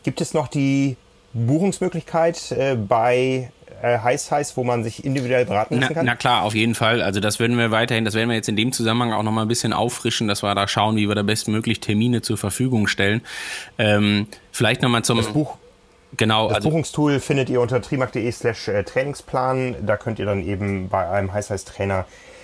gibt 0.04 0.22
es 0.22 0.34
noch 0.34 0.48
die 0.48 0.98
Buchungsmöglichkeit 1.34 2.52
äh, 2.52 2.76
bei 2.76 3.52
äh, 3.82 3.98
heiß 4.00 4.32
heiß, 4.32 4.58
wo 4.58 4.64
man 4.64 4.84
sich 4.84 5.06
individuell 5.06 5.46
beraten 5.46 5.76
lassen 5.76 5.88
na, 5.90 5.94
kann? 5.94 6.06
Na 6.06 6.16
klar, 6.16 6.44
auf 6.44 6.56
jeden 6.56 6.76
Fall. 6.76 7.02
Also 7.02 7.20
das 7.20 7.40
werden 7.40 7.58
wir 7.58 7.72
weiterhin, 7.72 8.06
das 8.06 8.14
werden 8.14 8.30
wir 8.30 8.36
jetzt 8.36 8.50
in 8.50 8.56
dem 8.56 8.72
Zusammenhang 8.72 9.14
auch 9.14 9.24
nochmal 9.24 9.46
ein 9.46 9.48
bisschen 9.48 9.74
auffrischen, 9.74 10.28
dass 10.28 10.44
wir 10.44 10.54
da 10.56 10.68
schauen, 10.68 10.96
wie 10.96 11.08
wir 11.08 11.16
da 11.16 11.24
bestmöglich 11.24 11.80
Termine 11.80 12.22
zur 12.22 12.38
Verfügung 12.38 12.88
stellen. 12.88 13.22
Ähm, 13.78 14.28
vielleicht 14.52 14.82
nochmal 14.82 15.04
zum 15.04 15.18
das 15.18 15.28
Buch. 15.28 15.58
Genau, 16.18 16.48
das 16.48 16.58
also 16.58 16.70
Buchungstool 16.70 17.20
findet 17.20 17.50
ihr 17.50 17.62
unter 17.62 17.82
trimark.de 17.82 18.32
slash 18.32 18.68
äh, 18.68 18.84
Trainingsplan. 18.84 19.76
Da 19.86 19.96
könnt 19.96 20.20
ihr 20.20 20.26
dann 20.26 20.44
eben 20.46 20.90
bei 20.90 21.08
einem 21.08 21.32
Heiß-Heiß-Trainer 21.32 22.00
äh, 22.00 22.39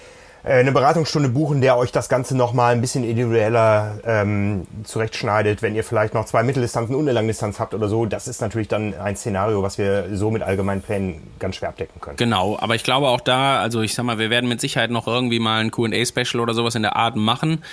eine 0.45 0.71
Beratungsstunde 0.71 1.29
buchen, 1.29 1.61
der 1.61 1.77
euch 1.77 1.91
das 1.91 2.07
Ganze 2.07 2.37
nochmal 2.37 2.73
ein 2.73 2.81
bisschen 2.81 3.03
individueller 3.03 3.99
ähm, 4.05 4.67
zurechtschneidet, 4.83 5.61
wenn 5.61 5.75
ihr 5.75 5.83
vielleicht 5.83 6.13
noch 6.13 6.25
zwei 6.25 6.43
Mitteldistanzen 6.43 6.95
und 6.95 7.01
eine 7.01 7.13
Langdistanz 7.13 7.59
habt 7.59 7.73
oder 7.73 7.87
so. 7.87 8.05
Das 8.05 8.27
ist 8.27 8.41
natürlich 8.41 8.67
dann 8.67 8.93
ein 8.93 9.15
Szenario, 9.15 9.63
was 9.63 9.77
wir 9.77 10.15
so 10.15 10.29
mit 10.29 10.43
allgemeinen 10.43 10.81
Plänen 10.81 11.23
ganz 11.39 11.55
schwer 11.55 11.69
abdecken 11.69 11.99
können. 11.99 12.17
Genau, 12.17 12.57
aber 12.59 12.75
ich 12.75 12.83
glaube 12.83 13.07
auch 13.07 13.21
da, 13.21 13.59
also 13.59 13.81
ich 13.81 13.95
sag 13.95 14.05
mal, 14.05 14.19
wir 14.19 14.29
werden 14.29 14.47
mit 14.47 14.61
Sicherheit 14.61 14.91
noch 14.91 15.07
irgendwie 15.07 15.39
mal 15.39 15.61
ein 15.61 15.71
Q&A-Special 15.71 16.39
oder 16.41 16.53
sowas 16.53 16.75
in 16.75 16.83
der 16.83 16.95
Art 16.95 17.15
machen. 17.15 17.63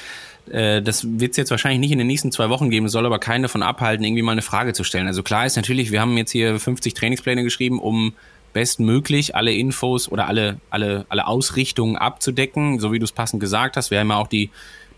Äh, 0.51 0.81
Das 0.83 1.07
wird 1.07 1.33
es 1.33 1.37
jetzt 1.37 1.51
wahrscheinlich 1.51 1.81
nicht 1.81 1.93
in 1.93 1.99
den 1.99 2.07
nächsten 2.07 2.33
zwei 2.33 2.49
Wochen 2.49 2.71
geben, 2.71 2.89
soll 2.89 3.05
aber 3.05 3.19
keine 3.19 3.43
davon 3.43 3.63
abhalten, 3.63 4.05
irgendwie 4.05 4.23
mal 4.23 4.33
eine 4.33 4.43
Frage 4.43 4.73
zu 4.73 4.83
stellen. 4.83 5.07
Also 5.07 5.23
klar 5.23 5.45
ist 5.45 5.57
natürlich, 5.57 5.93
wir 5.93 6.01
haben 6.01 6.17
jetzt 6.17 6.31
hier 6.31 6.59
50 6.59 6.95
Trainingspläne 6.95 7.43
geschrieben, 7.43 7.79
um 7.79 8.15
bestmöglich 8.53 9.35
alle 9.35 9.53
Infos 9.53 10.11
oder 10.11 10.27
alle, 10.27 10.59
alle, 10.71 11.07
alle 11.09 11.27
Ausrichtungen 11.27 11.97
abzudecken, 11.97 12.81
so 12.81 12.93
wie 12.93 12.99
du 12.99 13.05
es 13.05 13.13
passend 13.13 13.41
gesagt 13.41 13.77
hast. 13.77 13.91
Wir 13.91 14.01
haben 14.01 14.11
ja 14.11 14.17
auch 14.17 14.29
die, 14.29 14.51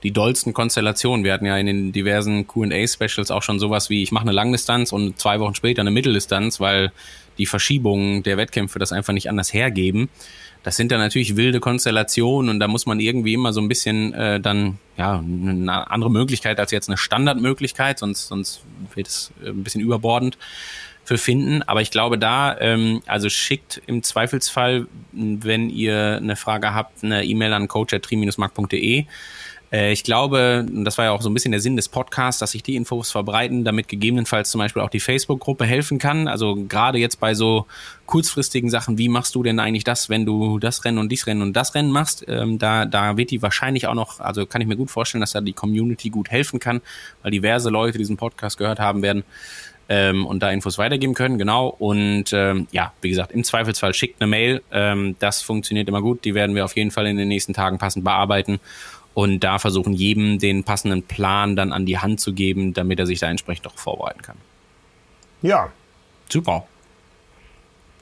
die 0.02 0.12
dollsten 0.12 0.52
Konstellationen. 0.52 1.24
Wir 1.24 1.32
hatten 1.32 1.46
ja 1.46 1.56
in 1.56 1.66
den 1.66 1.92
diversen 1.92 2.46
QA-Specials 2.46 3.30
auch 3.30 3.42
schon 3.42 3.58
sowas 3.58 3.90
wie, 3.90 4.02
ich 4.02 4.12
mache 4.12 4.24
eine 4.24 4.32
Langdistanz 4.32 4.92
und 4.92 5.18
zwei 5.18 5.40
Wochen 5.40 5.54
später 5.54 5.80
eine 5.80 5.90
Mitteldistanz, 5.90 6.60
weil 6.60 6.92
die 7.38 7.46
Verschiebungen 7.46 8.22
der 8.22 8.36
Wettkämpfe 8.36 8.78
das 8.78 8.92
einfach 8.92 9.12
nicht 9.12 9.28
anders 9.28 9.52
hergeben. 9.52 10.08
Das 10.62 10.76
sind 10.76 10.90
dann 10.92 11.00
natürlich 11.00 11.36
wilde 11.36 11.60
Konstellationen 11.60 12.48
und 12.48 12.58
da 12.58 12.68
muss 12.68 12.86
man 12.86 12.98
irgendwie 12.98 13.34
immer 13.34 13.52
so 13.52 13.60
ein 13.60 13.68
bisschen 13.68 14.14
äh, 14.14 14.40
dann 14.40 14.78
ja 14.96 15.18
eine 15.18 15.90
andere 15.90 16.10
Möglichkeit 16.10 16.58
als 16.58 16.70
jetzt 16.70 16.88
eine 16.88 16.96
Standardmöglichkeit, 16.96 17.98
sonst 17.98 18.28
sonst 18.28 18.62
wird 18.94 19.08
es 19.08 19.32
äh, 19.44 19.48
ein 19.48 19.62
bisschen 19.62 19.82
überbordend 19.82 20.38
für 21.04 21.18
finden. 21.18 21.62
Aber 21.62 21.82
ich 21.82 21.90
glaube 21.90 22.18
da, 22.18 22.58
ähm, 22.58 23.02
also 23.06 23.28
schickt 23.28 23.82
im 23.86 24.02
Zweifelsfall, 24.02 24.86
wenn 25.12 25.70
ihr 25.70 26.16
eine 26.16 26.36
Frage 26.36 26.74
habt, 26.74 27.04
eine 27.04 27.24
E-Mail 27.24 27.52
an 27.52 27.68
coach.tri-mark.de. 27.68 29.04
Äh, 29.74 29.92
ich 29.92 30.04
glaube, 30.04 30.66
das 30.70 30.98
war 30.98 31.06
ja 31.06 31.10
auch 31.10 31.22
so 31.22 31.28
ein 31.28 31.34
bisschen 31.34 31.50
der 31.50 31.60
Sinn 31.60 31.76
des 31.76 31.88
Podcasts, 31.88 32.38
dass 32.38 32.52
sich 32.52 32.62
die 32.62 32.76
Infos 32.76 33.10
verbreiten, 33.10 33.64
damit 33.64 33.88
gegebenenfalls 33.88 34.50
zum 34.50 34.60
Beispiel 34.60 34.82
auch 34.82 34.88
die 34.88 35.00
Facebook-Gruppe 35.00 35.64
helfen 35.64 35.98
kann. 35.98 36.28
Also 36.28 36.54
gerade 36.68 36.98
jetzt 36.98 37.18
bei 37.18 37.34
so 37.34 37.66
kurzfristigen 38.06 38.70
Sachen, 38.70 38.98
wie 38.98 39.08
machst 39.08 39.34
du 39.34 39.42
denn 39.42 39.58
eigentlich 39.58 39.84
das, 39.84 40.08
wenn 40.08 40.24
du 40.24 40.58
das 40.58 40.84
Rennen 40.84 40.98
und 40.98 41.10
dies 41.10 41.26
Rennen 41.26 41.42
und 41.42 41.54
das 41.54 41.74
Rennen 41.74 41.90
machst? 41.90 42.24
Ähm, 42.28 42.58
da, 42.58 42.86
da 42.86 43.16
wird 43.16 43.30
die 43.30 43.42
wahrscheinlich 43.42 43.86
auch 43.88 43.94
noch, 43.94 44.20
also 44.20 44.46
kann 44.46 44.60
ich 44.60 44.68
mir 44.68 44.76
gut 44.76 44.90
vorstellen, 44.90 45.20
dass 45.20 45.32
da 45.32 45.40
die 45.40 45.52
Community 45.52 46.10
gut 46.10 46.30
helfen 46.30 46.60
kann, 46.60 46.80
weil 47.22 47.32
diverse 47.32 47.70
Leute 47.70 47.98
diesen 47.98 48.16
Podcast 48.16 48.58
gehört 48.58 48.78
haben 48.78 49.02
werden 49.02 49.24
ähm, 49.88 50.26
und 50.26 50.42
da 50.42 50.50
Infos 50.50 50.78
weitergeben 50.78 51.14
können, 51.14 51.38
genau. 51.38 51.68
Und 51.68 52.32
ähm, 52.32 52.68
ja, 52.70 52.92
wie 53.00 53.10
gesagt, 53.10 53.32
im 53.32 53.44
Zweifelsfall 53.44 53.94
schickt 53.94 54.20
eine 54.20 54.28
Mail. 54.28 54.62
Ähm, 54.72 55.16
das 55.18 55.42
funktioniert 55.42 55.88
immer 55.88 56.02
gut. 56.02 56.24
Die 56.24 56.34
werden 56.34 56.54
wir 56.54 56.64
auf 56.64 56.76
jeden 56.76 56.90
Fall 56.90 57.06
in 57.06 57.16
den 57.16 57.28
nächsten 57.28 57.54
Tagen 57.54 57.78
passend 57.78 58.04
bearbeiten 58.04 58.60
und 59.14 59.40
da 59.40 59.58
versuchen, 59.58 59.92
jedem 59.92 60.38
den 60.38 60.64
passenden 60.64 61.02
Plan 61.02 61.56
dann 61.56 61.72
an 61.72 61.86
die 61.86 61.98
Hand 61.98 62.20
zu 62.20 62.32
geben, 62.32 62.74
damit 62.74 62.98
er 62.98 63.06
sich 63.06 63.20
da 63.20 63.28
entsprechend 63.28 63.66
auch 63.66 63.76
vorbereiten 63.78 64.22
kann. 64.22 64.36
Ja, 65.42 65.70
Super. 66.28 66.66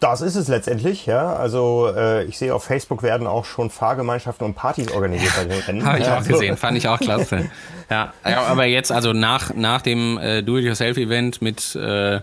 Das 0.02 0.20
ist 0.20 0.34
es 0.34 0.48
letztendlich. 0.48 1.06
Ja, 1.06 1.34
also 1.34 1.92
äh, 1.94 2.24
ich 2.24 2.36
sehe 2.36 2.54
auf 2.54 2.64
Facebook 2.64 3.02
werden 3.02 3.26
auch 3.26 3.44
schon 3.44 3.70
Fahrgemeinschaften 3.70 4.44
und 4.44 4.54
Partys 4.54 4.90
organisiert 4.90 5.32
bei 5.36 5.44
den 5.44 5.60
Rennen. 5.66 5.84
Habe 5.84 6.00
ich 6.00 6.08
auch 6.08 6.24
gesehen, 6.24 6.56
fand 6.56 6.76
ich 6.76 6.88
auch 6.88 6.98
klasse. 6.98 7.50
Ja, 7.88 8.12
ja 8.24 8.42
aber 8.42 8.64
jetzt, 8.66 8.90
also 8.90 9.12
nach, 9.12 9.54
nach 9.54 9.80
dem 9.82 10.18
äh, 10.18 10.42
Do-it-yourself-Event 10.42 11.40
mit, 11.40 11.76
äh, 11.76 12.20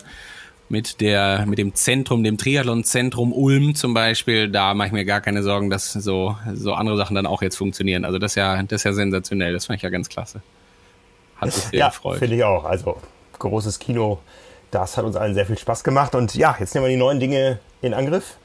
mit, 0.68 1.00
der, 1.00 1.46
mit 1.48 1.58
dem 1.58 1.74
Zentrum, 1.74 2.24
dem 2.24 2.38
Triathlon-Zentrum 2.38 3.32
Ulm 3.32 3.76
zum 3.76 3.94
Beispiel, 3.94 4.50
da 4.50 4.74
mache 4.74 4.88
ich 4.88 4.94
mir 4.94 5.06
gar 5.06 5.22
keine 5.22 5.42
Sorgen, 5.42 5.70
dass 5.70 5.94
so, 5.94 6.36
so 6.54 6.74
andere 6.74 6.98
Sachen 6.98 7.16
dann 7.16 7.26
auch 7.26 7.42
jetzt 7.42 7.56
funktionieren. 7.56 8.04
Also 8.04 8.20
das 8.20 8.34
ist 8.34 8.36
ja, 8.36 8.62
das 8.62 8.82
ist 8.82 8.84
ja 8.84 8.94
sensationell, 8.94 9.54
das 9.54 9.68
fand 9.68 9.78
ich 9.78 9.84
ja 9.84 9.90
ganz 9.90 10.10
klasse. 10.10 10.42
Hat 11.38 11.46
mich 11.46 11.56
sehr 11.56 11.80
Ja, 11.80 11.88
gefreut. 11.90 12.20
finde 12.20 12.36
ich 12.36 12.44
auch. 12.44 12.66
Also 12.66 12.98
großes 13.40 13.80
Kino, 13.80 14.20
das 14.72 14.98
hat 14.98 15.06
uns 15.06 15.16
allen 15.16 15.34
sehr 15.34 15.46
viel 15.46 15.58
Spaß 15.58 15.84
gemacht. 15.84 16.16
Und 16.16 16.36
ja, 16.36 16.56
jetzt 16.60 16.74
nehmen 16.74 16.86
wir 16.86 16.90
die 16.90 16.98
neuen 16.98 17.20
Dinge 17.20 17.60
in 17.82 17.94
Angriff. 17.94 18.38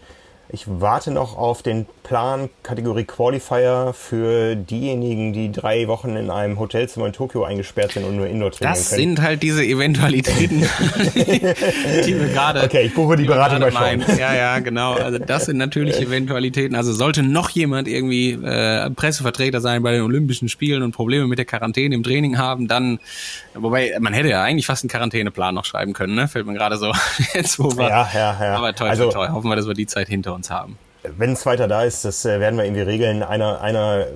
Ich 0.51 0.65
warte 0.69 1.11
noch 1.11 1.37
auf 1.37 1.63
den 1.63 1.87
Plan 2.05 2.51
Kategorie 2.63 3.05
Qualifier 3.05 3.93
für 3.99 4.55
diejenigen, 4.55 5.33
die 5.33 5.51
drei 5.51 5.89
Wochen 5.89 6.17
in 6.17 6.31
einem 6.31 6.59
Hotelzimmer 6.61 7.07
in 7.07 7.13
Tokio 7.15 7.45
eingesperrt 7.45 7.93
sind 7.93 8.05
und 8.05 8.17
nur 8.17 8.27
Indoor 8.27 8.51
trainieren 8.53 8.75
Das 8.79 8.91
können. 8.91 9.01
sind 9.01 9.23
halt 9.23 9.43
diese 9.43 9.65
Eventualitäten, 9.65 10.61
die 11.15 12.21
wir 12.21 12.29
gerade. 12.29 12.63
Okay, 12.63 12.83
ich 12.83 12.95
buche 12.95 13.17
die 13.17 13.25
Beratung 13.25 13.61
bei 13.61 13.71
Sean. 13.71 14.05
Ja, 14.19 14.35
ja, 14.35 14.59
genau. 14.61 14.93
Also 14.95 15.19
das 15.19 15.47
sind 15.47 15.57
natürlich 15.57 15.99
Eventualitäten. 16.01 16.77
Also 16.77 16.93
sollte 16.93 17.23
noch 17.23 17.49
jemand 17.51 17.89
irgendwie 17.89 18.33
äh, 18.33 18.91
Pressevertreter 18.91 19.61
sein 19.61 19.83
bei 19.83 19.93
den 19.93 20.03
Olympischen 20.03 20.49
Spielen 20.51 20.83
und 20.83 20.93
Probleme 20.93 21.27
mit 21.27 21.39
der 21.39 21.47
Quarantäne 21.47 21.95
im 21.95 22.03
Training 22.03 22.39
haben, 22.39 22.69
dann, 22.69 22.99
wobei 23.55 23.97
man 23.99 24.13
hätte 24.13 24.29
ja 24.29 24.43
eigentlich 24.43 24.67
fast 24.67 24.85
einen 24.85 24.91
Quarantäneplan 24.91 25.55
noch 25.55 25.65
schreiben 25.65 25.95
können, 25.95 26.15
ne? 26.15 26.29
Fällt 26.29 26.47
mir 26.47 26.55
gerade 26.55 26.77
so 26.77 26.93
jetzt 27.35 27.59
wo 27.59 27.77
wir. 27.77 27.89
Ja, 27.89 28.09
ja, 28.15 28.39
ja. 28.41 28.57
Aber 28.57 28.75
toll, 28.75 28.89
Also- 28.91 29.05
toll, 29.05 29.13
toll. 29.27 29.29
Hoffen 29.35 29.49
wir, 29.49 29.57
dass 29.57 29.67
wir 29.67 29.75
die 29.75 29.87
Zeit 29.87 30.09
hinter 30.09 30.35
uns 30.35 30.44
haben. 30.51 30.79
Wenn 31.03 31.31
ein 31.31 31.37
zweiter 31.37 31.69
da 31.69 31.85
ist, 31.85 32.05
das 32.05 32.25
äh, 32.25 32.41
werden 32.41 32.57
wir 32.57 32.65
irgendwie 32.65 32.83
regeln. 32.83 33.23
Einer, 33.23 33.61
einer 33.61 34.07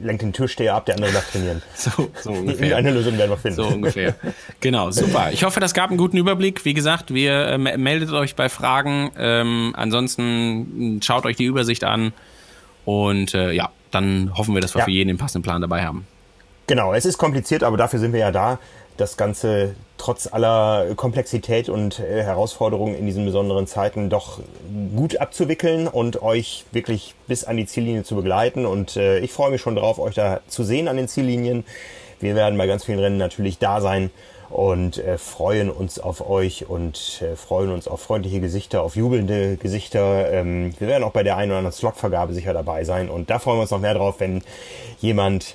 lenkt 0.00 0.22
den 0.22 0.32
Türsteher 0.32 0.74
ab, 0.74 0.86
der 0.86 0.96
andere 0.96 1.12
darf 1.12 1.30
trainieren. 1.30 1.62
So, 1.74 1.90
so 2.22 2.30
ungefähr. 2.30 2.68
Irgendeine 2.68 2.92
Lösung 2.92 3.16
werden 3.18 3.30
wir 3.30 3.36
finden. 3.38 3.56
So 3.56 3.66
ungefähr. 3.68 4.14
Genau, 4.60 4.90
super. 4.90 5.30
Ich 5.32 5.42
hoffe, 5.44 5.58
das 5.60 5.74
gab 5.74 5.88
einen 5.90 5.98
guten 5.98 6.16
Überblick. 6.18 6.64
Wie 6.64 6.74
gesagt, 6.74 7.12
wir 7.14 7.46
äh, 7.48 7.58
meldet 7.58 8.10
euch 8.12 8.36
bei 8.36 8.48
Fragen. 8.48 9.10
Ähm, 9.18 9.74
ansonsten 9.76 11.00
schaut 11.02 11.24
euch 11.26 11.36
die 11.36 11.44
Übersicht 11.46 11.84
an. 11.84 12.12
Und 12.84 13.34
äh, 13.34 13.52
ja, 13.52 13.70
dann 13.90 14.32
hoffen 14.36 14.54
wir, 14.54 14.60
dass 14.60 14.74
wir 14.74 14.80
Ja. 14.80 14.84
für 14.84 14.90
jeden 14.90 15.08
den 15.08 15.18
passenden 15.18 15.42
Plan 15.42 15.60
dabei 15.60 15.84
haben. 15.84 16.06
Genau, 16.66 16.94
es 16.94 17.04
ist 17.04 17.18
kompliziert, 17.18 17.64
aber 17.64 17.76
dafür 17.76 17.98
sind 17.98 18.12
wir 18.12 18.20
ja 18.20 18.30
da, 18.30 18.58
das 19.00 19.16
Ganze 19.16 19.74
trotz 19.96 20.26
aller 20.32 20.94
Komplexität 20.94 21.68
und 21.68 21.98
äh, 21.98 22.22
Herausforderungen 22.22 22.94
in 22.94 23.06
diesen 23.06 23.24
besonderen 23.24 23.66
Zeiten 23.66 24.08
doch 24.08 24.40
gut 24.96 25.18
abzuwickeln 25.18 25.88
und 25.88 26.22
euch 26.22 26.64
wirklich 26.72 27.14
bis 27.26 27.44
an 27.44 27.56
die 27.56 27.66
Ziellinie 27.66 28.02
zu 28.02 28.16
begleiten. 28.16 28.66
Und 28.66 28.96
äh, 28.96 29.18
ich 29.18 29.32
freue 29.32 29.50
mich 29.50 29.60
schon 29.60 29.76
drauf, 29.76 29.98
euch 29.98 30.14
da 30.14 30.40
zu 30.48 30.64
sehen 30.64 30.88
an 30.88 30.96
den 30.96 31.08
Ziellinien. 31.08 31.64
Wir 32.18 32.34
werden 32.34 32.58
bei 32.58 32.66
ganz 32.66 32.84
vielen 32.84 32.98
Rennen 32.98 33.18
natürlich 33.18 33.58
da 33.58 33.80
sein 33.80 34.10
und 34.50 34.98
äh, 34.98 35.16
freuen 35.16 35.70
uns 35.70 35.98
auf 35.98 36.28
euch 36.28 36.68
und 36.68 37.22
äh, 37.22 37.36
freuen 37.36 37.70
uns 37.70 37.86
auf 37.86 38.00
freundliche 38.00 38.40
Gesichter, 38.40 38.82
auf 38.82 38.96
jubelnde 38.96 39.56
Gesichter. 39.56 40.30
Ähm, 40.32 40.74
wir 40.78 40.88
werden 40.88 41.04
auch 41.04 41.12
bei 41.12 41.22
der 41.22 41.36
einen 41.36 41.52
oder 41.52 41.58
anderen 41.58 41.76
Slotvergabe 41.76 42.34
sicher 42.34 42.52
dabei 42.52 42.84
sein 42.84 43.08
und 43.08 43.30
da 43.30 43.38
freuen 43.38 43.58
wir 43.58 43.62
uns 43.62 43.70
noch 43.70 43.80
mehr 43.80 43.94
drauf, 43.94 44.16
wenn 44.18 44.42
jemand 45.00 45.54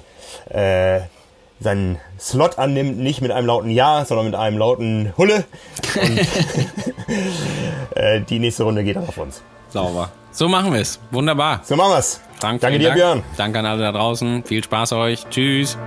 äh, 0.49 1.01
seinen 1.59 1.97
Slot 2.19 2.57
annimmt, 2.59 2.97
nicht 2.97 3.21
mit 3.21 3.31
einem 3.31 3.47
lauten 3.47 3.69
Ja, 3.69 4.05
sondern 4.05 4.25
mit 4.27 4.35
einem 4.35 4.57
lauten 4.57 5.13
Hulle. 5.17 5.45
Und 6.01 6.19
äh, 7.95 8.21
die 8.21 8.39
nächste 8.39 8.63
Runde 8.63 8.83
geht 8.83 8.95
dann 8.95 9.07
auf 9.07 9.17
uns. 9.17 9.41
Sauber. 9.69 10.11
So 10.31 10.47
machen 10.49 10.73
wir 10.73 10.81
es. 10.81 10.99
Wunderbar. 11.11 11.61
So 11.63 11.75
machen 11.75 11.91
wir's. 11.93 12.21
Frank, 12.39 12.61
Danke 12.61 12.79
vielen 12.79 12.81
dir, 12.81 12.87
Dank. 12.87 12.97
Björn. 12.97 13.23
Danke 13.37 13.59
an 13.59 13.65
alle 13.65 13.81
da 13.81 13.91
draußen. 13.91 14.43
Viel 14.43 14.63
Spaß 14.63 14.93
euch. 14.93 15.25
Tschüss. 15.29 15.77